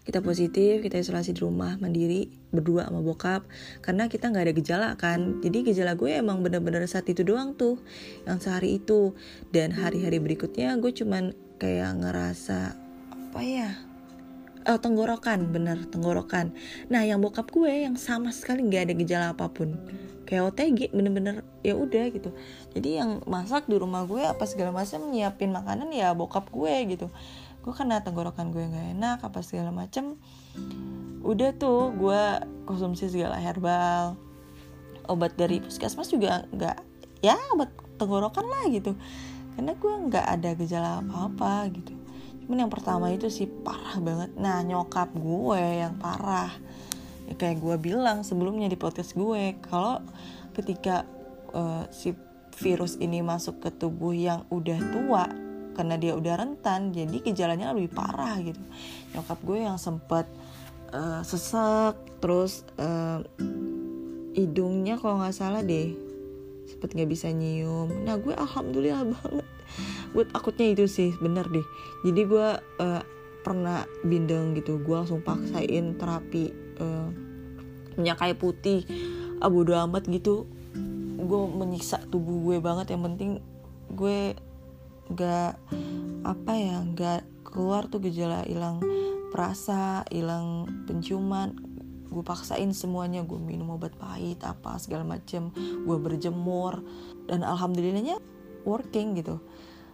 kita 0.00 0.24
positif 0.24 0.80
kita 0.80 0.96
isolasi 0.96 1.36
di 1.36 1.40
rumah 1.44 1.76
mandiri 1.76 2.32
berdua 2.50 2.88
sama 2.88 3.04
bokap. 3.04 3.44
Karena 3.84 4.08
kita 4.08 4.32
nggak 4.32 4.44
ada 4.48 4.54
gejala 4.56 4.88
kan? 4.96 5.44
Jadi 5.44 5.72
gejala 5.72 5.92
gue 5.94 6.10
emang 6.16 6.40
bener-bener 6.40 6.84
saat 6.88 7.06
itu 7.12 7.20
doang 7.20 7.52
tuh 7.52 7.76
yang 8.24 8.40
sehari 8.40 8.80
itu. 8.80 9.12
Dan 9.52 9.76
hari-hari 9.76 10.16
berikutnya 10.18 10.76
gue 10.80 10.92
cuman 10.92 11.36
kayak 11.60 12.00
ngerasa 12.00 12.74
apa 13.12 13.40
ya? 13.44 13.70
Oh, 14.68 14.76
tenggorokan 14.76 15.52
bener 15.52 15.88
tenggorokan. 15.88 16.52
Nah 16.92 17.04
yang 17.04 17.20
bokap 17.20 17.48
gue 17.52 17.88
yang 17.88 17.96
sama 17.96 18.32
sekali 18.32 18.64
nggak 18.64 18.82
ada 18.88 18.94
gejala 18.96 19.26
apa 19.36 19.52
pun. 19.52 19.76
Kayak 20.24 20.54
OTG 20.54 20.94
bener-bener 20.96 21.44
ya 21.60 21.76
udah 21.76 22.08
gitu. 22.08 22.32
Jadi 22.72 23.00
yang 23.00 23.20
masak 23.28 23.68
di 23.68 23.76
rumah 23.76 24.08
gue 24.08 24.20
apa 24.24 24.44
segala 24.48 24.72
macam 24.72 25.00
nyiapin 25.12 25.52
makanan 25.52 25.92
ya 25.92 26.16
bokap 26.16 26.48
gue 26.48 26.96
gitu 26.96 27.08
gue 27.60 27.72
kena 27.76 28.00
tenggorokan 28.00 28.52
gue 28.52 28.64
nggak 28.64 28.86
enak 28.96 29.18
apa 29.20 29.44
segala 29.44 29.68
macem. 29.68 30.16
Udah 31.20 31.52
tuh 31.52 31.92
gue 31.92 32.22
konsumsi 32.64 33.12
segala 33.12 33.36
herbal 33.36 34.16
obat 35.10 35.34
dari 35.34 35.58
puskesmas 35.58 36.08
juga 36.08 36.46
nggak 36.54 36.78
ya 37.20 37.36
obat 37.52 37.68
tenggorokan 38.00 38.46
lah 38.48 38.64
gitu. 38.72 38.96
Karena 39.56 39.76
gue 39.76 39.94
nggak 40.08 40.26
ada 40.40 40.50
gejala 40.56 40.90
apa-apa 41.04 41.68
gitu. 41.76 41.92
Cuman 42.46 42.66
yang 42.66 42.72
pertama 42.72 43.12
itu 43.12 43.28
sih 43.28 43.44
parah 43.44 44.00
banget. 44.00 44.32
Nah 44.40 44.64
nyokap 44.64 45.12
gue 45.12 45.84
yang 45.84 46.00
parah. 46.00 46.50
Ya 47.28 47.34
kayak 47.36 47.60
gue 47.60 47.76
bilang 47.76 48.24
sebelumnya 48.24 48.66
di 48.72 48.80
podcast 48.80 49.12
gue 49.12 49.60
kalau 49.68 50.00
ketika 50.56 51.04
uh, 51.52 51.84
si 51.92 52.16
virus 52.56 52.96
ini 53.00 53.20
masuk 53.20 53.62
ke 53.62 53.70
tubuh 53.72 54.12
yang 54.16 54.48
udah 54.50 54.80
tua 54.92 55.49
karena 55.74 55.94
dia 55.96 56.12
udah 56.18 56.34
rentan 56.36 56.90
jadi 56.92 57.16
gejalanya 57.22 57.72
lebih 57.72 57.92
parah 57.94 58.36
gitu. 58.42 58.60
Nyokap 59.14 59.38
gue 59.42 59.58
yang 59.64 59.78
sempet 59.78 60.26
uh, 60.92 61.22
sesek 61.22 61.96
terus 62.20 62.66
uh, 62.76 63.22
hidungnya 64.34 65.00
kalau 65.00 65.18
nggak 65.18 65.34
salah 65.34 65.62
deh 65.62 65.94
sempet 66.70 66.94
nggak 66.94 67.10
bisa 67.10 67.30
nyium. 67.34 67.90
Nah 68.06 68.14
gue 68.18 68.34
alhamdulillah 68.34 69.02
banget. 69.06 69.46
Gue 70.14 70.24
takutnya 70.26 70.66
itu 70.70 70.84
sih 70.86 71.10
bener 71.18 71.46
deh. 71.50 71.66
Jadi 72.06 72.20
gue 72.26 72.48
uh, 72.58 73.02
pernah 73.40 73.88
bindeng 74.04 74.52
gitu 74.58 74.78
gue 74.84 74.94
langsung 74.94 75.24
paksain 75.24 75.96
terapi 75.96 76.52
uh, 76.78 77.08
minyak 77.98 78.18
kayu 78.22 78.36
putih. 78.38 78.86
Ah 79.42 79.50
bodo 79.50 79.74
amat 79.74 80.06
gitu. 80.06 80.46
Gue 81.20 81.40
menyiksa 81.50 82.06
tubuh 82.10 82.38
gue 82.50 82.56
banget. 82.62 82.94
Yang 82.94 83.02
penting 83.10 83.30
gue 83.90 84.38
gak 85.14 85.58
apa 86.22 86.52
ya 86.54 86.76
gak 86.94 87.22
keluar 87.42 87.90
tuh 87.90 87.98
gejala 88.04 88.46
hilang 88.46 88.78
perasa 89.30 90.06
hilang 90.10 90.66
penciuman. 90.86 91.54
Gue 92.10 92.26
paksain 92.26 92.74
semuanya 92.74 93.22
gue 93.22 93.38
minum 93.38 93.78
obat 93.78 93.94
pahit 93.94 94.42
apa 94.42 94.74
segala 94.82 95.06
macem 95.06 95.54
gue 95.54 95.98
berjemur 96.02 96.82
dan 97.30 97.46
alhamdulillahnya 97.46 98.18
working 98.66 99.14
gitu. 99.14 99.38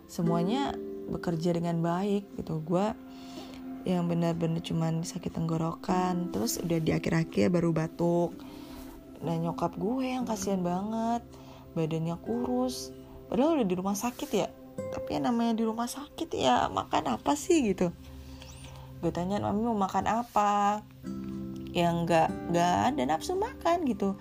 Semuanya 0.09 0.73
bekerja 1.13 1.53
dengan 1.53 1.85
baik 1.85 2.25
gitu. 2.41 2.65
Gue 2.65 2.97
yang 3.87 4.09
benar-benar 4.11 4.65
cuman 4.65 5.07
sakit 5.07 5.31
tenggorokan 5.31 6.35
terus 6.35 6.59
udah 6.59 6.81
di 6.81 6.91
akhir-akhir 6.97 7.53
baru 7.53 7.71
batuk. 7.71 8.33
Nah 9.21 9.37
nyokap 9.37 9.77
gue 9.77 10.17
yang 10.17 10.25
kasihan 10.25 10.65
banget 10.65 11.21
badannya 11.77 12.17
kurus. 12.25 12.97
Padahal 13.29 13.61
udah 13.61 13.69
di 13.69 13.77
rumah 13.77 13.95
sakit 13.95 14.31
ya 14.33 14.49
tapi 14.93 15.19
yang 15.19 15.29
namanya 15.29 15.57
di 15.57 15.65
rumah 15.65 15.89
sakit 15.89 16.29
ya 16.33 16.69
makan 16.69 17.17
apa 17.17 17.33
sih 17.35 17.73
gitu. 17.73 17.93
Gue 19.01 19.13
tanya 19.13 19.41
mami 19.41 19.65
mau 19.65 19.77
makan 19.77 20.05
apa? 20.09 20.81
Yang 21.77 21.95
nggak 22.09 22.29
nggak 22.53 22.75
ada 22.93 23.03
nafsu 23.05 23.37
makan 23.37 23.85
gitu. 23.89 24.17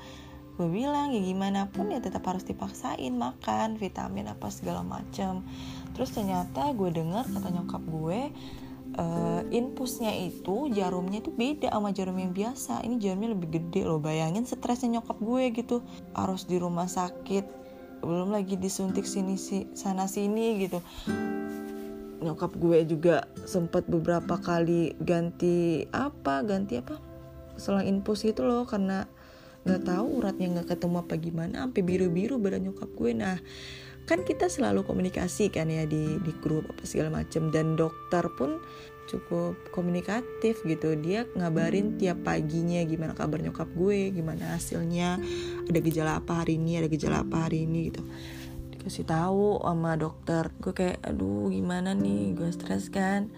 Gue 0.55 0.67
bilang 0.71 1.11
ya 1.11 1.19
gimana 1.19 1.67
pun 1.67 1.91
ya 1.91 1.99
tetap 1.99 2.23
harus 2.27 2.47
dipaksain 2.47 3.11
makan 3.11 3.75
vitamin 3.75 4.31
apa 4.31 4.47
segala 4.47 4.87
macam 4.87 5.43
terus 5.91 6.11
ternyata 6.11 6.75
gue 6.75 6.91
dengar 6.91 7.23
kata 7.23 7.55
nyokap 7.55 7.83
gue 7.87 8.19
uh, 8.99 9.41
infusnya 9.51 10.11
itu 10.15 10.71
jarumnya 10.71 11.19
itu 11.19 11.31
beda 11.31 11.71
sama 11.71 11.91
jarum 11.91 12.17
yang 12.19 12.31
biasa. 12.31 12.83
Ini 12.83 12.95
jarumnya 12.99 13.35
lebih 13.35 13.49
gede 13.51 13.83
loh 13.83 13.99
bayangin 13.99 14.47
stresnya 14.47 14.99
nyokap 14.99 15.17
gue 15.19 15.43
gitu. 15.55 15.83
Harus 16.15 16.47
di 16.47 16.55
rumah 16.59 16.87
sakit 16.87 17.64
belum 18.01 18.33
lagi 18.33 18.59
disuntik 18.59 19.07
sini 19.07 19.39
si 19.39 19.69
sana 19.77 20.09
sini 20.09 20.65
gitu. 20.65 20.79
Nyokap 22.23 22.57
gue 22.57 22.87
juga 22.89 23.29
sempat 23.45 23.85
beberapa 23.85 24.39
kali 24.39 24.97
ganti 24.97 25.85
apa 25.93 26.41
ganti 26.41 26.79
apa? 26.81 26.97
Selang 27.55 27.85
infus 27.85 28.25
itu 28.25 28.41
loh 28.41 28.65
karena 28.65 29.05
nggak 29.65 29.81
tahu 29.81 30.21
uratnya 30.21 30.47
nggak 30.57 30.77
ketemu 30.77 30.95
apa 31.01 31.15
gimana 31.17 31.55
sampai 31.65 31.81
biru 31.81 32.07
biru 32.13 32.35
badan 32.41 32.69
nyokap 32.69 32.89
gue. 32.93 33.11
Nah 33.13 33.37
kan 34.05 34.21
kita 34.21 34.45
selalu 34.45 34.85
komunikasi 34.85 35.49
kan 35.49 35.65
ya 35.65 35.89
di 35.89 36.21
di 36.21 36.31
grup 36.41 36.69
apa 36.69 36.85
segala 36.85 37.21
macem. 37.21 37.49
Dan 37.49 37.73
dokter 37.77 38.25
pun 38.37 38.61
cukup 39.05 39.57
komunikatif 39.69 40.61
gitu. 40.65 40.97
Dia 40.97 41.29
ngabarin 41.37 41.97
tiap 41.97 42.25
paginya 42.25 42.81
gimana 42.83 43.13
kabar 43.13 43.41
nyokap 43.41 43.69
gue 43.73 44.11
gimana 44.11 44.57
hasilnya 44.57 45.21
ada 45.65 45.79
gejala 45.79 46.19
apa 46.19 46.45
hari 46.45 46.57
ini 46.57 46.81
ada 46.81 46.89
gejala 46.89 47.21
apa 47.21 47.49
hari 47.49 47.69
ini 47.69 47.93
gitu. 47.93 48.01
Dikasih 48.73 49.05
tahu 49.05 49.61
sama 49.61 49.97
dokter 49.97 50.49
gue 50.61 50.73
kayak 50.73 51.01
aduh 51.05 51.49
gimana 51.49 51.93
nih? 51.93 52.33
Gue 52.33 52.49
stres 52.49 52.89
kan? 52.89 53.29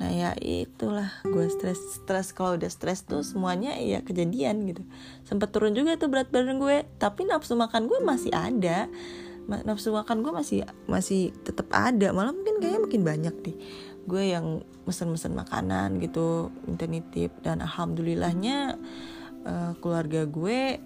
Nah 0.00 0.08
ya 0.08 0.32
itulah 0.40 1.12
gue 1.28 1.46
stres 1.52 2.00
stres. 2.00 2.32
Kalau 2.32 2.56
udah 2.56 2.72
stres 2.72 3.04
tuh 3.04 3.20
semuanya 3.20 3.76
ya 3.76 4.00
kejadian 4.00 4.64
gitu. 4.64 4.82
Sempat 5.28 5.52
turun 5.52 5.76
juga 5.76 6.00
tuh 6.00 6.08
berat 6.08 6.32
badan 6.32 6.56
gue 6.56 6.88
tapi 6.96 7.28
nafsu 7.28 7.56
makan 7.56 7.86
gue 7.86 8.00
masih 8.00 8.32
ada. 8.32 8.88
Nafsu 9.50 9.90
makan 9.90 10.22
gue 10.22 10.32
masih 10.32 10.64
masih 10.88 11.34
tetap 11.44 11.68
ada. 11.74 12.16
Malah 12.16 12.32
mungkin 12.32 12.62
kayaknya 12.62 12.80
makin 12.80 13.02
banyak 13.02 13.34
deh 13.44 13.56
gue 14.06 14.32
yang 14.32 14.64
mesen-mesen 14.88 15.36
makanan 15.36 16.00
gitu 16.00 16.48
minta 16.64 16.84
nitip. 16.88 17.34
Dan 17.44 17.64
alhamdulillahnya 17.64 18.78
uh, 19.44 19.72
keluarga 19.80 20.24
gue 20.28 20.80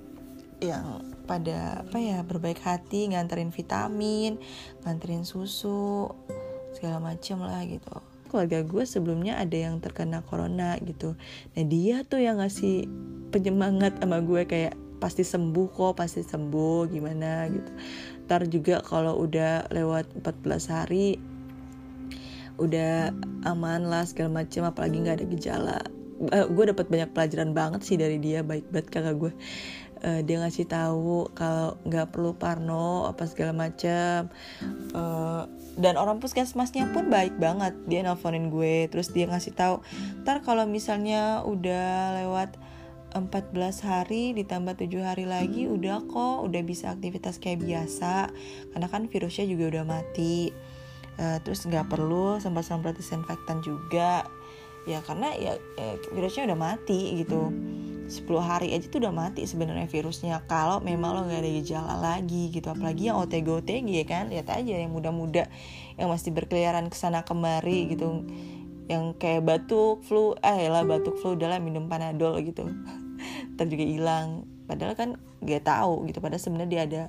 yang 0.62 1.02
pada 1.25 1.85
apa 1.85 1.99
ya 1.99 2.21
berbaik 2.25 2.61
hati 2.61 3.11
nganterin 3.11 3.50
vitamin 3.50 4.37
nganterin 4.85 5.25
susu 5.25 6.09
segala 6.76 7.00
macem 7.00 7.40
lah 7.40 7.64
gitu. 7.64 7.97
Keluarga 8.28 8.66
gue 8.66 8.83
sebelumnya 8.83 9.38
ada 9.38 9.54
yang 9.54 9.78
terkena 9.78 10.21
corona 10.26 10.75
gitu. 10.83 11.14
Nah 11.54 11.64
dia 11.64 12.02
tuh 12.02 12.18
yang 12.18 12.42
ngasih 12.42 12.90
penyemangat 13.30 13.99
sama 14.02 14.18
gue 14.23 14.42
kayak 14.47 14.75
pasti 14.99 15.21
sembuh 15.21 15.68
kok 15.71 16.00
pasti 16.00 16.25
sembuh 16.25 16.90
gimana 16.90 17.47
gitu. 17.50 17.71
Ntar 18.26 18.49
juga 18.49 18.80
kalau 18.80 19.21
udah 19.21 19.68
lewat 19.71 20.25
14 20.25 20.75
hari 20.75 21.21
udah 22.58 23.11
aman 23.44 23.90
lah 23.90 24.06
segala 24.06 24.44
macam 24.44 24.68
apalagi 24.68 25.02
nggak 25.02 25.16
ada 25.23 25.26
gejala. 25.26 25.78
Uh, 26.30 26.46
gue 26.46 26.70
dapat 26.70 26.87
banyak 26.87 27.11
pelajaran 27.11 27.50
banget 27.52 27.82
sih 27.82 27.99
dari 27.99 28.23
dia 28.23 28.46
baik 28.46 28.70
banget 28.70 28.88
kakak 28.90 29.16
gue. 29.18 29.32
Uh, 30.04 30.20
dia 30.23 30.37
ngasih 30.38 30.68
tahu 30.68 31.32
kalau 31.32 31.80
nggak 31.88 32.12
perlu 32.12 32.37
parno 32.37 33.08
apa 33.08 33.25
segala 33.25 33.56
macam 33.56 34.28
uh, 34.92 35.49
dan 35.80 35.96
orang 35.96 36.20
puskesmasnya 36.23 36.92
pun 36.94 37.11
baik 37.11 37.34
banget. 37.40 37.75
Dia 37.90 38.06
nelfonin 38.06 38.52
gue 38.52 38.87
terus 38.87 39.11
dia 39.11 39.26
ngasih 39.26 39.56
tahu 39.58 39.82
ntar 40.23 40.46
kalau 40.46 40.68
misalnya 40.70 41.42
udah 41.42 42.20
lewat 42.23 42.54
14 43.14 43.54
hari 43.87 44.34
ditambah 44.34 44.75
7 44.75 44.90
hari 45.06 45.23
lagi 45.23 45.70
udah 45.70 46.02
kok 46.11 46.37
udah 46.46 46.62
bisa 46.66 46.94
aktivitas 46.94 47.42
kayak 47.42 47.62
biasa. 47.62 48.30
Karena 48.75 48.87
kan 48.87 49.11
virusnya 49.11 49.46
juga 49.46 49.70
udah 49.70 49.84
mati 49.87 50.50
uh, 51.18 51.38
terus 51.42 51.62
nggak 51.66 51.87
perlu 51.90 52.38
sempat-sempat 52.42 52.99
disinfektan 52.99 53.62
juga. 53.62 54.26
Ya 54.85 55.00
karena 55.00 55.33
ya 55.33 55.56
eh, 55.80 55.97
virusnya 56.12 56.44
udah 56.52 56.59
mati 56.59 57.25
gitu. 57.25 57.49
10 58.04 58.21
hari 58.37 58.76
aja 58.76 58.85
tuh 58.92 59.00
udah 59.00 59.16
mati 59.16 59.49
sebenarnya 59.49 59.88
virusnya. 59.88 60.44
Kalau 60.44 60.85
memang 60.85 61.16
lo 61.16 61.21
nggak 61.25 61.40
ada 61.40 61.50
gejala 61.56 61.94
lagi 61.97 62.52
gitu 62.52 62.68
apalagi 62.68 63.09
yang 63.09 63.16
OTG 63.16 63.49
OTG 63.64 63.88
ya 63.88 64.04
kan? 64.04 64.28
Lihat 64.28 64.52
aja 64.52 64.75
yang 64.76 64.92
muda-muda 64.92 65.49
yang 65.97 66.12
masih 66.12 66.37
berkeliaran 66.37 66.85
ke 66.92 66.97
sana 67.00 67.25
kemari 67.25 67.88
gitu. 67.97 68.28
Yang 68.92 69.16
kayak 69.16 69.49
batuk 69.49 70.04
flu 70.04 70.37
eh 70.44 70.68
lah 70.68 70.85
batuk 70.85 71.16
flu 71.16 71.33
udahlah 71.33 71.56
minum 71.64 71.88
panadol 71.88 72.37
gitu. 72.44 72.68
Ntar 73.56 73.73
juga 73.73 73.85
hilang. 73.88 74.44
Padahal 74.68 74.92
kan 75.00 75.16
gak 75.40 75.64
tahu 75.64 76.04
gitu. 76.04 76.21
Padahal 76.21 76.44
sebenarnya 76.44 76.68
dia 76.68 76.83
ada 76.85 77.02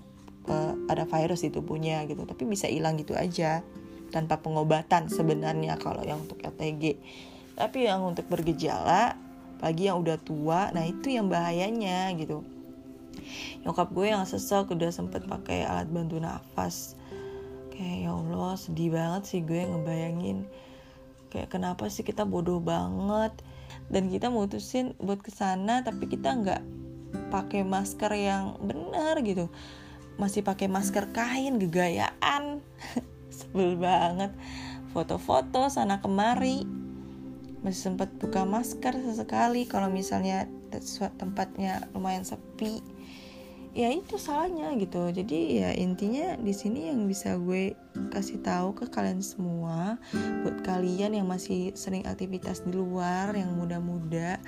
uh, 0.47 0.73
ada 0.87 1.03
virus 1.03 1.43
di 1.43 1.51
tubuhnya 1.51 2.07
gitu. 2.07 2.23
Tapi 2.23 2.47
bisa 2.47 2.71
hilang 2.71 2.95
gitu 2.95 3.11
aja 3.19 3.67
tanpa 4.13 4.41
pengobatan 4.41 5.07
sebenarnya 5.07 5.77
kalau 5.81 6.01
yang 6.05 6.21
untuk 6.21 6.41
OTG 6.41 6.99
tapi 7.55 7.87
yang 7.87 8.03
untuk 8.03 8.27
bergejala 8.27 9.15
pagi 9.63 9.87
yang 9.87 10.03
udah 10.03 10.19
tua 10.19 10.69
nah 10.75 10.83
itu 10.83 11.15
yang 11.15 11.31
bahayanya 11.31 12.11
gitu. 12.19 12.43
Nyokap 13.63 13.95
gue 13.95 14.11
yang 14.11 14.27
sesek 14.27 14.69
udah 14.69 14.91
sempet 14.91 15.25
pakai 15.25 15.63
alat 15.63 15.87
bantu 15.89 16.19
nafas. 16.19 16.99
Kayak 17.73 18.07
ya 18.07 18.11
Allah 18.11 18.53
sedih 18.59 18.89
banget 18.91 19.23
sih 19.27 19.41
gue 19.41 19.63
ngebayangin. 19.63 20.45
Kayak 21.31 21.51
kenapa 21.51 21.87
sih 21.91 22.03
kita 22.03 22.23
bodoh 22.23 22.59
banget? 22.59 23.33
Dan 23.91 24.11
kita 24.11 24.31
mutusin 24.31 24.95
buat 24.99 25.19
ke 25.23 25.31
sana 25.31 25.83
tapi 25.83 26.07
kita 26.07 26.35
nggak 26.35 26.61
pakai 27.31 27.63
masker 27.63 28.11
yang 28.15 28.59
benar 28.59 29.19
gitu. 29.23 29.47
Masih 30.15 30.43
pakai 30.43 30.71
masker 30.71 31.11
kain 31.11 31.59
gegayaan 31.59 32.63
sebel 33.55 33.79
banget. 33.79 34.35
Foto-foto 34.91 35.71
sana 35.71 36.03
kemari. 36.03 36.67
Masih 37.63 37.87
sempat 37.87 38.11
buka 38.19 38.43
masker 38.43 38.99
sesekali. 38.99 39.63
Kalau 39.63 39.87
misalnya 39.87 40.51
tempatnya 41.15 41.87
lumayan 41.95 42.27
sepi 42.27 42.83
ya 43.75 43.91
itu 43.91 44.15
salahnya 44.15 44.71
gitu. 44.79 45.11
Jadi 45.11 45.59
ya 45.59 45.75
intinya 45.75 46.39
di 46.39 46.55
sini 46.55 46.87
yang 46.87 47.03
bisa 47.11 47.35
gue 47.35 47.75
kasih 48.15 48.39
tahu 48.39 48.71
ke 48.71 48.87
kalian 48.87 49.19
semua 49.19 49.99
buat 50.41 50.63
kalian 50.63 51.19
yang 51.19 51.27
masih 51.27 51.75
sering 51.75 52.07
aktivitas 52.07 52.63
di 52.63 52.71
luar 52.71 53.35
yang 53.35 53.51
muda-muda 53.51 54.39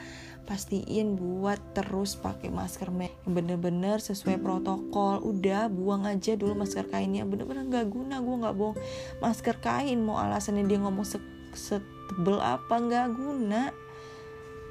pastiin 0.47 1.19
buat 1.19 1.59
terus 1.75 2.15
pakai 2.15 2.47
masker 2.47 2.87
yang 2.87 3.11
bener-bener 3.27 3.99
sesuai 3.99 4.39
protokol. 4.39 5.19
Udah 5.19 5.67
buang 5.67 6.07
aja 6.07 6.39
dulu 6.39 6.55
masker 6.63 6.87
kainnya. 6.87 7.27
Bener-bener 7.27 7.67
nggak 7.67 7.91
guna 7.91 8.23
gue 8.23 8.35
nggak 8.47 8.55
bohong 8.55 8.79
masker 9.19 9.59
kain. 9.59 9.99
Mau 9.99 10.15
alasannya 10.15 10.63
dia 10.63 10.79
ngomong 10.79 11.03
se, 11.03 11.19
se 11.51 11.83
tebel 12.07 12.39
apa 12.39 12.79
nggak 12.79 13.07
guna 13.11 13.75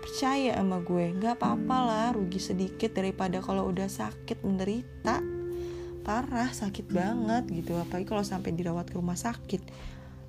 percaya 0.07 0.55
sama 0.55 0.79
gue. 0.87 1.11
Nggak 1.19 1.43
apa-apa 1.43 1.77
lah 1.83 2.07
rugi 2.15 2.39
sedikit 2.39 2.95
daripada 2.95 3.43
kalau 3.43 3.67
udah 3.67 3.91
sakit 3.91 4.47
menderita. 4.47 5.19
Parah 6.07 6.55
sakit 6.55 6.87
banget 6.87 7.51
gitu. 7.51 7.75
Apalagi 7.75 8.07
kalau 8.07 8.23
sampai 8.23 8.55
dirawat 8.55 8.87
ke 8.87 8.95
rumah 8.95 9.19
sakit. 9.19 9.67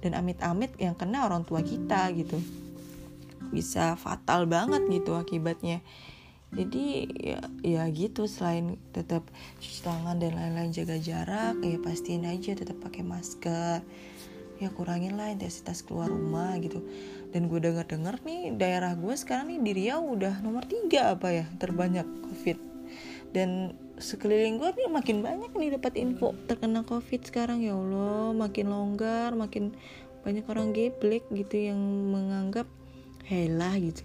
Dan 0.02 0.18
amit-amit 0.18 0.74
yang 0.82 0.98
kena 0.98 1.30
orang 1.30 1.46
tua 1.46 1.62
kita 1.62 2.10
gitu. 2.18 2.42
Bisa 3.54 3.94
fatal 4.02 4.50
banget 4.50 4.82
gitu 4.90 5.14
akibatnya. 5.14 5.86
Jadi 6.50 7.06
ya, 7.14 7.44
ya 7.62 7.84
gitu 7.94 8.26
selain 8.26 8.82
tetap 8.98 9.30
cuci 9.62 9.84
tangan 9.86 10.18
dan 10.18 10.34
lain-lain 10.34 10.72
jaga 10.72 10.96
jarak 10.96 11.60
ya 11.60 11.76
pastiin 11.76 12.24
aja 12.24 12.56
tetap 12.56 12.80
pakai 12.80 13.04
masker 13.04 13.84
ya 14.58 14.74
kurangin 14.74 15.18
lah 15.18 15.30
intensitas 15.30 15.86
keluar 15.86 16.10
rumah 16.10 16.58
gitu. 16.62 16.82
Dan 17.30 17.52
gue 17.52 17.60
denger 17.62 17.86
dengar 17.86 18.18
nih 18.24 18.56
daerah 18.56 18.98
gue 18.98 19.14
sekarang 19.14 19.54
nih 19.54 19.60
di 19.62 19.72
Riau 19.84 20.02
udah 20.16 20.42
nomor 20.42 20.66
tiga 20.66 21.14
apa 21.14 21.30
ya 21.34 21.46
terbanyak 21.62 22.06
covid. 22.26 22.58
Dan 23.36 23.76
sekeliling 23.98 24.58
gue 24.58 24.70
nih 24.74 24.90
makin 24.90 25.22
banyak 25.22 25.52
nih 25.54 25.78
dapat 25.78 26.00
info 26.00 26.34
terkena 26.48 26.82
covid 26.88 27.22
sekarang 27.28 27.62
ya 27.62 27.76
Allah. 27.76 28.34
Makin 28.34 28.66
longgar 28.72 29.36
makin 29.38 29.76
banyak 30.26 30.44
orang 30.50 30.76
geblek 30.76 31.24
gitu 31.32 31.72
yang 31.72 31.80
menganggap 32.12 32.68
helah 33.28 33.76
gitu. 33.78 34.04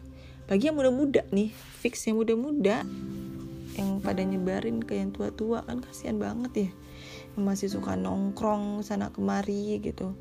Bagi 0.51 0.69
yang 0.69 0.77
muda-muda 0.77 1.23
nih 1.31 1.55
fix 1.55 2.05
yang 2.05 2.21
muda-muda 2.21 2.85
yang 3.73 4.05
pada 4.05 4.21
nyebarin 4.21 4.85
ke 4.85 5.01
yang 5.01 5.15
tua-tua 5.15 5.65
kan 5.65 5.81
kasihan 5.81 6.21
banget 6.21 6.53
ya. 6.69 6.71
Masih 7.39 7.73
suka 7.73 7.97
nongkrong 7.97 8.85
sana 8.85 9.09
kemari 9.09 9.81
gitu 9.81 10.13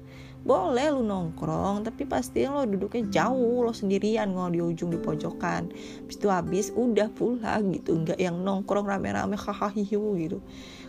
boleh 0.41 0.89
lu 0.89 1.05
nongkrong 1.05 1.85
tapi 1.85 2.09
pasti 2.09 2.49
lo 2.49 2.65
duduknya 2.65 3.05
jauh 3.21 3.61
lo 3.61 3.69
sendirian 3.69 4.33
nggak 4.33 4.57
di 4.57 4.59
ujung 4.61 4.89
di 4.89 4.97
pojokan. 4.97 5.69
Habis 5.69 6.17
itu 6.17 6.27
habis 6.27 6.67
udah 6.73 7.07
pulang 7.13 7.69
gitu. 7.73 7.93
Nggak 7.93 8.17
yang 8.17 8.41
nongkrong 8.41 8.89
rame-rame 8.89 9.37
hahaha 9.37 9.69
gitu. 9.77 10.41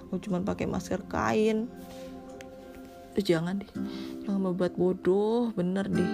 Lo 0.08 0.14
cuma 0.20 0.40
pakai 0.40 0.64
masker 0.64 1.04
kain. 1.04 1.68
Terus 3.12 3.24
jangan 3.28 3.60
deh. 3.60 3.70
Jangan 4.24 4.40
membuat 4.40 4.72
bodoh 4.80 5.52
bener 5.52 5.84
deh. 5.88 6.12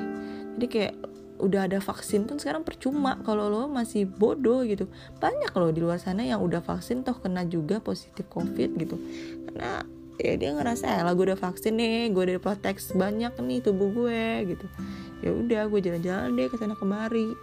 Jadi 0.59 0.67
kayak 0.67 0.95
udah 1.39 1.71
ada 1.71 1.79
vaksin 1.79 2.27
pun 2.27 2.43
sekarang 2.43 2.67
percuma 2.67 3.23
kalau 3.23 3.47
lo 3.47 3.63
masih 3.71 4.11
bodoh 4.11 4.67
gitu. 4.67 4.91
Banyak 5.23 5.55
loh 5.55 5.71
di 5.71 5.79
luar 5.79 6.03
sana 6.03 6.27
yang 6.27 6.43
udah 6.43 6.59
vaksin 6.59 7.07
toh 7.07 7.15
kena 7.15 7.47
juga 7.47 7.79
positif 7.79 8.27
covid 8.27 8.75
gitu. 8.75 8.99
Karena 9.47 9.87
ya 10.19 10.35
dia 10.35 10.51
ngerasa 10.51 10.99
ya 10.99 11.03
lah 11.07 11.15
gue 11.15 11.31
udah 11.31 11.39
vaksin 11.39 11.79
nih 11.79 12.11
gue 12.11 12.23
udah 12.27 12.43
proteksi 12.43 12.95
banyak 12.99 13.33
nih 13.39 13.63
tubuh 13.63 13.91
gue 13.95 14.55
gitu. 14.55 14.67
Ya 15.23 15.31
udah 15.35 15.63
gue 15.71 15.81
jalan-jalan 15.83 16.35
deh 16.35 16.51
ke 16.51 16.57
sana 16.59 16.75
kemari. 16.75 17.35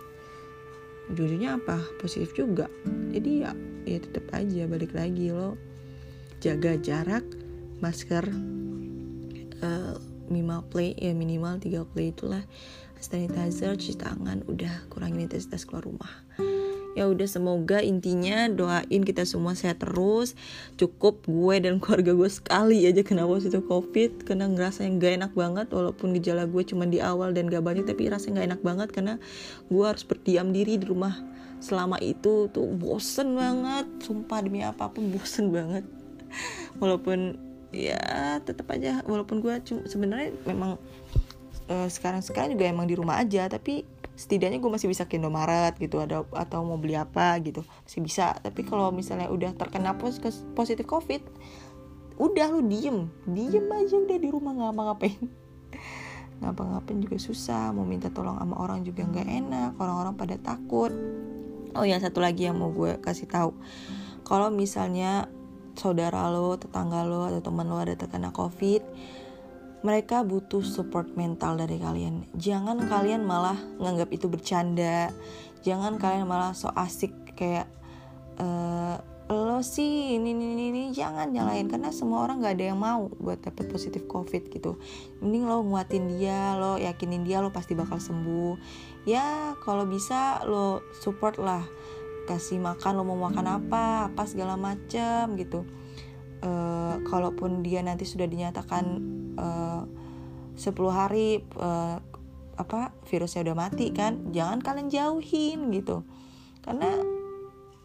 Ujungnya 1.12 1.56
apa? 1.56 1.80
Positif 2.00 2.36
juga. 2.36 2.68
Jadi 3.16 3.32
ya 3.48 3.52
ya 3.88 3.98
tetap 4.02 4.28
aja 4.36 4.68
balik 4.68 4.92
lagi 4.92 5.32
lo 5.32 5.56
jaga 6.44 6.76
jarak 6.78 7.24
masker 7.80 8.28
uh, 9.64 9.96
minimal 10.28 10.66
play 10.68 10.98
ya 10.98 11.16
minimal 11.16 11.58
3 11.58 11.92
play 11.96 12.12
itulah. 12.12 12.44
Sanitizer 12.96 13.78
cuci 13.78 14.02
tangan 14.02 14.42
udah 14.50 14.90
kurangin 14.90 15.30
intensitas 15.30 15.68
keluar 15.68 15.86
rumah 15.86 16.10
ya 16.95 17.12
udah 17.12 17.27
semoga 17.27 17.84
intinya 17.84 18.47
doain 18.47 19.03
kita 19.03 19.27
semua 19.27 19.53
sehat 19.53 19.84
terus. 19.84 20.34
Cukup 20.79 21.27
gue 21.27 21.55
dan 21.60 21.77
keluarga 21.84 22.15
gue 22.15 22.31
sekali 22.31 22.88
aja 22.88 23.03
kena 23.03 23.27
positif 23.27 23.62
covid 23.67 24.23
karena 24.23 24.47
ngerasa 24.47 24.88
yang 24.88 24.97
gak 24.97 25.13
enak 25.19 25.31
banget 25.36 25.67
walaupun 25.69 26.15
gejala 26.15 26.47
gue 26.47 26.63
cuma 26.63 26.88
di 26.88 27.03
awal 27.03 27.36
dan 27.36 27.51
gak 27.51 27.62
banyak 27.62 27.84
tapi 27.84 28.08
rasanya 28.08 28.41
gak 28.41 28.47
enak 28.55 28.62
banget 28.63 28.89
karena 28.95 29.13
gue 29.67 29.86
harus 29.86 30.08
berdiam 30.08 30.49
diri 30.55 30.79
di 30.79 30.88
rumah. 30.88 31.19
Selama 31.60 31.99
itu 31.99 32.47
tuh 32.49 32.67
bosen 32.71 33.36
banget 33.36 33.86
sumpah 33.99 34.39
demi 34.39 34.63
apa 34.63 34.88
pun 34.88 35.12
bosen 35.12 35.51
banget. 35.51 35.84
Walaupun 36.79 37.45
ya 37.75 37.99
tetap 38.39 38.71
aja 38.71 39.03
walaupun 39.03 39.43
gue 39.43 39.60
sebenarnya 39.84 40.31
memang 40.47 40.79
uh, 41.69 41.88
sekarang 41.91 42.23
sekarang 42.23 42.55
juga 42.55 42.71
emang 42.71 42.88
di 42.88 42.95
rumah 42.95 43.19
aja 43.19 43.51
tapi 43.51 43.84
setidaknya 44.15 44.63
gue 44.63 44.71
masih 44.71 44.88
bisa 44.88 45.04
ke 45.06 45.19
Indomaret 45.19 45.75
gitu 45.75 45.99
ada 45.99 46.23
atau 46.32 46.63
mau 46.63 46.80
beli 46.80 46.95
apa 46.95 47.36
gitu 47.43 47.62
masih 47.84 48.01
bisa. 48.01 48.36
Tapi 48.39 48.63
kalau 48.63 48.89
misalnya 48.95 49.28
udah 49.28 49.51
terkena 49.56 49.95
pos 49.99 50.17
positif 50.56 50.88
covid 50.88 51.21
udah 52.15 52.47
lu 52.51 52.63
diem. 52.63 53.12
Diem 53.28 53.67
aja 53.67 53.95
udah 53.99 54.17
di 54.17 54.30
rumah 54.32 54.56
nggak 54.56 54.71
ngapa-ngapain. 54.71 55.23
Ngapa-ngapain 56.41 56.99
juga 57.04 57.17
susah 57.19 57.75
mau 57.75 57.84
minta 57.84 58.08
tolong 58.12 58.39
sama 58.39 58.56
orang 58.60 58.84
juga 58.88 59.04
nggak 59.04 59.28
enak 59.28 59.71
orang-orang 59.80 60.15
pada 60.15 60.36
takut. 60.39 60.91
Oh 61.75 61.84
ya 61.84 61.99
satu 61.99 62.23
lagi 62.23 62.47
yang 62.47 62.56
mau 62.56 62.71
gue 62.71 62.95
kasih 63.04 63.28
tahu. 63.28 63.51
Kalau 64.23 64.47
misalnya 64.47 65.28
saudara 65.75 66.32
lo 66.32 66.56
tetangga 66.56 67.04
lo 67.04 67.28
atau 67.28 67.43
teman 67.43 67.67
lo 67.67 67.78
ada 67.84 67.99
terkena 67.99 68.32
covid 68.32 68.80
mereka 69.86 70.26
butuh 70.26 70.65
support 70.65 71.13
mental 71.13 71.62
dari 71.62 71.78
kalian. 71.78 72.26
Jangan 72.34 72.89
kalian 72.89 73.21
malah 73.21 73.54
nganggap 73.78 74.10
itu 74.10 74.26
bercanda. 74.26 75.13
Jangan 75.62 76.02
kalian 76.02 76.26
malah 76.26 76.58
so 76.58 76.74
asik 76.74 77.13
kayak 77.38 77.69
uh, 78.41 78.98
lo 79.30 79.62
sih 79.62 80.17
ini 80.17 80.34
ini 80.34 80.69
ini 80.74 80.84
jangan 80.93 81.34
nyalain 81.34 81.65
karena 81.69 81.89
semua 81.89 82.26
orang 82.26 82.41
nggak 82.41 82.62
ada 82.62 82.65
yang 82.74 82.82
mau 82.82 83.10
buat 83.21 83.45
dapet 83.45 83.69
positif 83.69 84.10
covid 84.10 84.50
gitu. 84.50 84.82
Mending 85.21 85.45
lo 85.45 85.62
nguatin 85.62 86.17
dia 86.17 86.58
lo 86.58 86.82
yakinin 86.82 87.21
dia 87.21 87.45
lo 87.45 87.54
pasti 87.54 87.78
bakal 87.78 88.02
sembuh. 88.02 88.58
Ya 89.06 89.54
kalau 89.62 89.86
bisa 89.86 90.41
lo 90.50 90.82
support 90.98 91.38
lah. 91.38 91.62
Kasih 92.26 92.58
makan 92.58 92.98
lo 92.98 93.06
mau 93.06 93.30
makan 93.30 93.62
apa 93.62 94.10
apa 94.10 94.26
segala 94.26 94.58
macem 94.58 95.38
gitu. 95.38 95.62
Uh, 96.41 97.02
kalaupun 97.06 97.62
dia 97.62 97.86
nanti 97.86 98.06
sudah 98.06 98.26
dinyatakan 98.30 99.25
uh, 99.39 99.84
eh, 100.56 100.60
10 100.60 100.71
hari 100.91 101.43
uh, 101.60 102.00
apa 102.56 102.95
virusnya 103.12 103.52
udah 103.52 103.58
mati 103.67 103.91
kan 103.91 104.32
jangan 104.32 104.63
kalian 104.63 104.88
jauhin 104.88 105.71
gitu. 105.76 106.08
Karena 106.63 106.89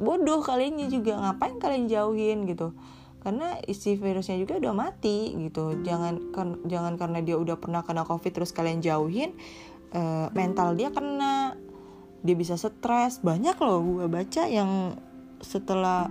bodoh 0.00 0.40
kaliannya 0.40 0.88
juga 0.88 1.18
ngapain 1.18 1.58
kalian 1.58 1.90
jauhin 1.90 2.46
gitu? 2.46 2.72
Karena 3.20 3.60
isi 3.68 4.00
virusnya 4.00 4.40
juga 4.40 4.56
udah 4.56 4.72
mati 4.72 5.34
gitu. 5.36 5.76
Jangan 5.82 6.32
kan 6.32 6.48
jangan 6.64 6.96
karena 6.96 7.20
dia 7.20 7.36
udah 7.36 7.58
pernah 7.60 7.84
kena 7.84 8.06
covid 8.06 8.32
terus 8.32 8.54
kalian 8.54 8.80
jauhin 8.80 9.36
uh, 9.92 10.32
mental 10.32 10.78
dia 10.78 10.88
kena 10.94 11.58
dia 12.22 12.36
bisa 12.38 12.54
stres. 12.56 13.20
Banyak 13.20 13.58
loh 13.60 13.82
gue 13.82 14.06
baca 14.08 14.46
yang 14.48 14.96
setelah 15.42 16.08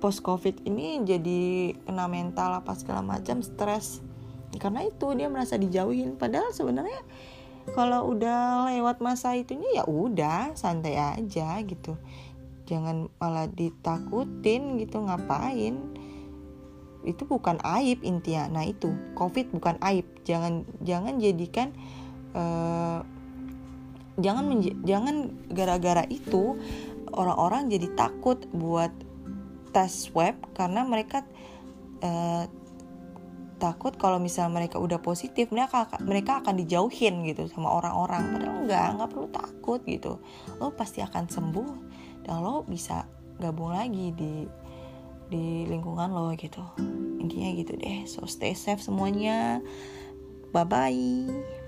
post 0.00 0.24
covid 0.24 0.64
ini 0.64 1.04
jadi 1.04 1.76
kena 1.84 2.08
mental 2.08 2.64
apa 2.64 2.72
segala 2.72 3.04
macam 3.04 3.44
stres 3.44 4.00
karena 4.58 4.86
itu 4.86 5.06
dia 5.14 5.28
merasa 5.30 5.54
dijauhin. 5.54 6.18
Padahal 6.18 6.50
sebenarnya 6.50 7.02
kalau 7.70 8.10
udah 8.10 8.72
lewat 8.74 8.98
masa 8.98 9.36
itunya 9.38 9.82
ya 9.82 9.84
udah 9.86 10.56
santai 10.58 10.98
aja 10.98 11.60
gitu. 11.62 11.94
Jangan 12.66 13.10
malah 13.18 13.46
ditakutin 13.46 14.78
gitu 14.82 15.02
ngapain? 15.02 15.78
Itu 17.06 17.26
bukan 17.30 17.62
aib 17.62 18.02
intinya. 18.02 18.50
Nah 18.58 18.64
itu. 18.66 18.90
Covid 19.14 19.54
bukan 19.54 19.78
aib. 19.84 20.06
Jangan 20.26 20.66
jangan 20.82 21.22
jadikan 21.22 21.70
uh, 22.34 23.06
jangan 24.20 24.60
jangan 24.84 25.16
gara-gara 25.50 26.04
itu 26.10 26.58
orang-orang 27.14 27.70
jadi 27.70 27.88
takut 27.94 28.38
buat 28.54 28.92
tes 29.70 30.10
swab 30.10 30.34
karena 30.54 30.82
mereka 30.82 31.22
uh, 32.02 32.46
takut 33.60 33.92
kalau 34.00 34.16
misalnya 34.16 34.64
mereka 34.64 34.80
udah 34.80 34.98
positif 35.04 35.52
mereka 35.52 35.84
mereka 36.00 36.40
akan 36.40 36.56
dijauhin 36.56 37.22
gitu 37.28 37.46
sama 37.52 37.68
orang-orang. 37.68 38.32
Padahal 38.32 38.56
enggak 38.64 38.86
nggak 38.96 39.10
perlu 39.12 39.28
takut 39.28 39.80
gitu. 39.84 40.12
Lo 40.56 40.72
pasti 40.72 41.04
akan 41.04 41.28
sembuh 41.28 41.70
dan 42.24 42.40
lo 42.40 42.64
bisa 42.64 43.04
gabung 43.36 43.76
lagi 43.76 44.16
di 44.16 44.48
di 45.30 45.68
lingkungan 45.68 46.10
lo 46.10 46.32
gitu. 46.34 46.64
Intinya 47.20 47.52
gitu 47.52 47.76
deh. 47.76 48.08
So 48.08 48.24
stay 48.24 48.56
safe 48.56 48.80
semuanya. 48.80 49.60
Bye 50.50 50.66
bye 50.66 51.59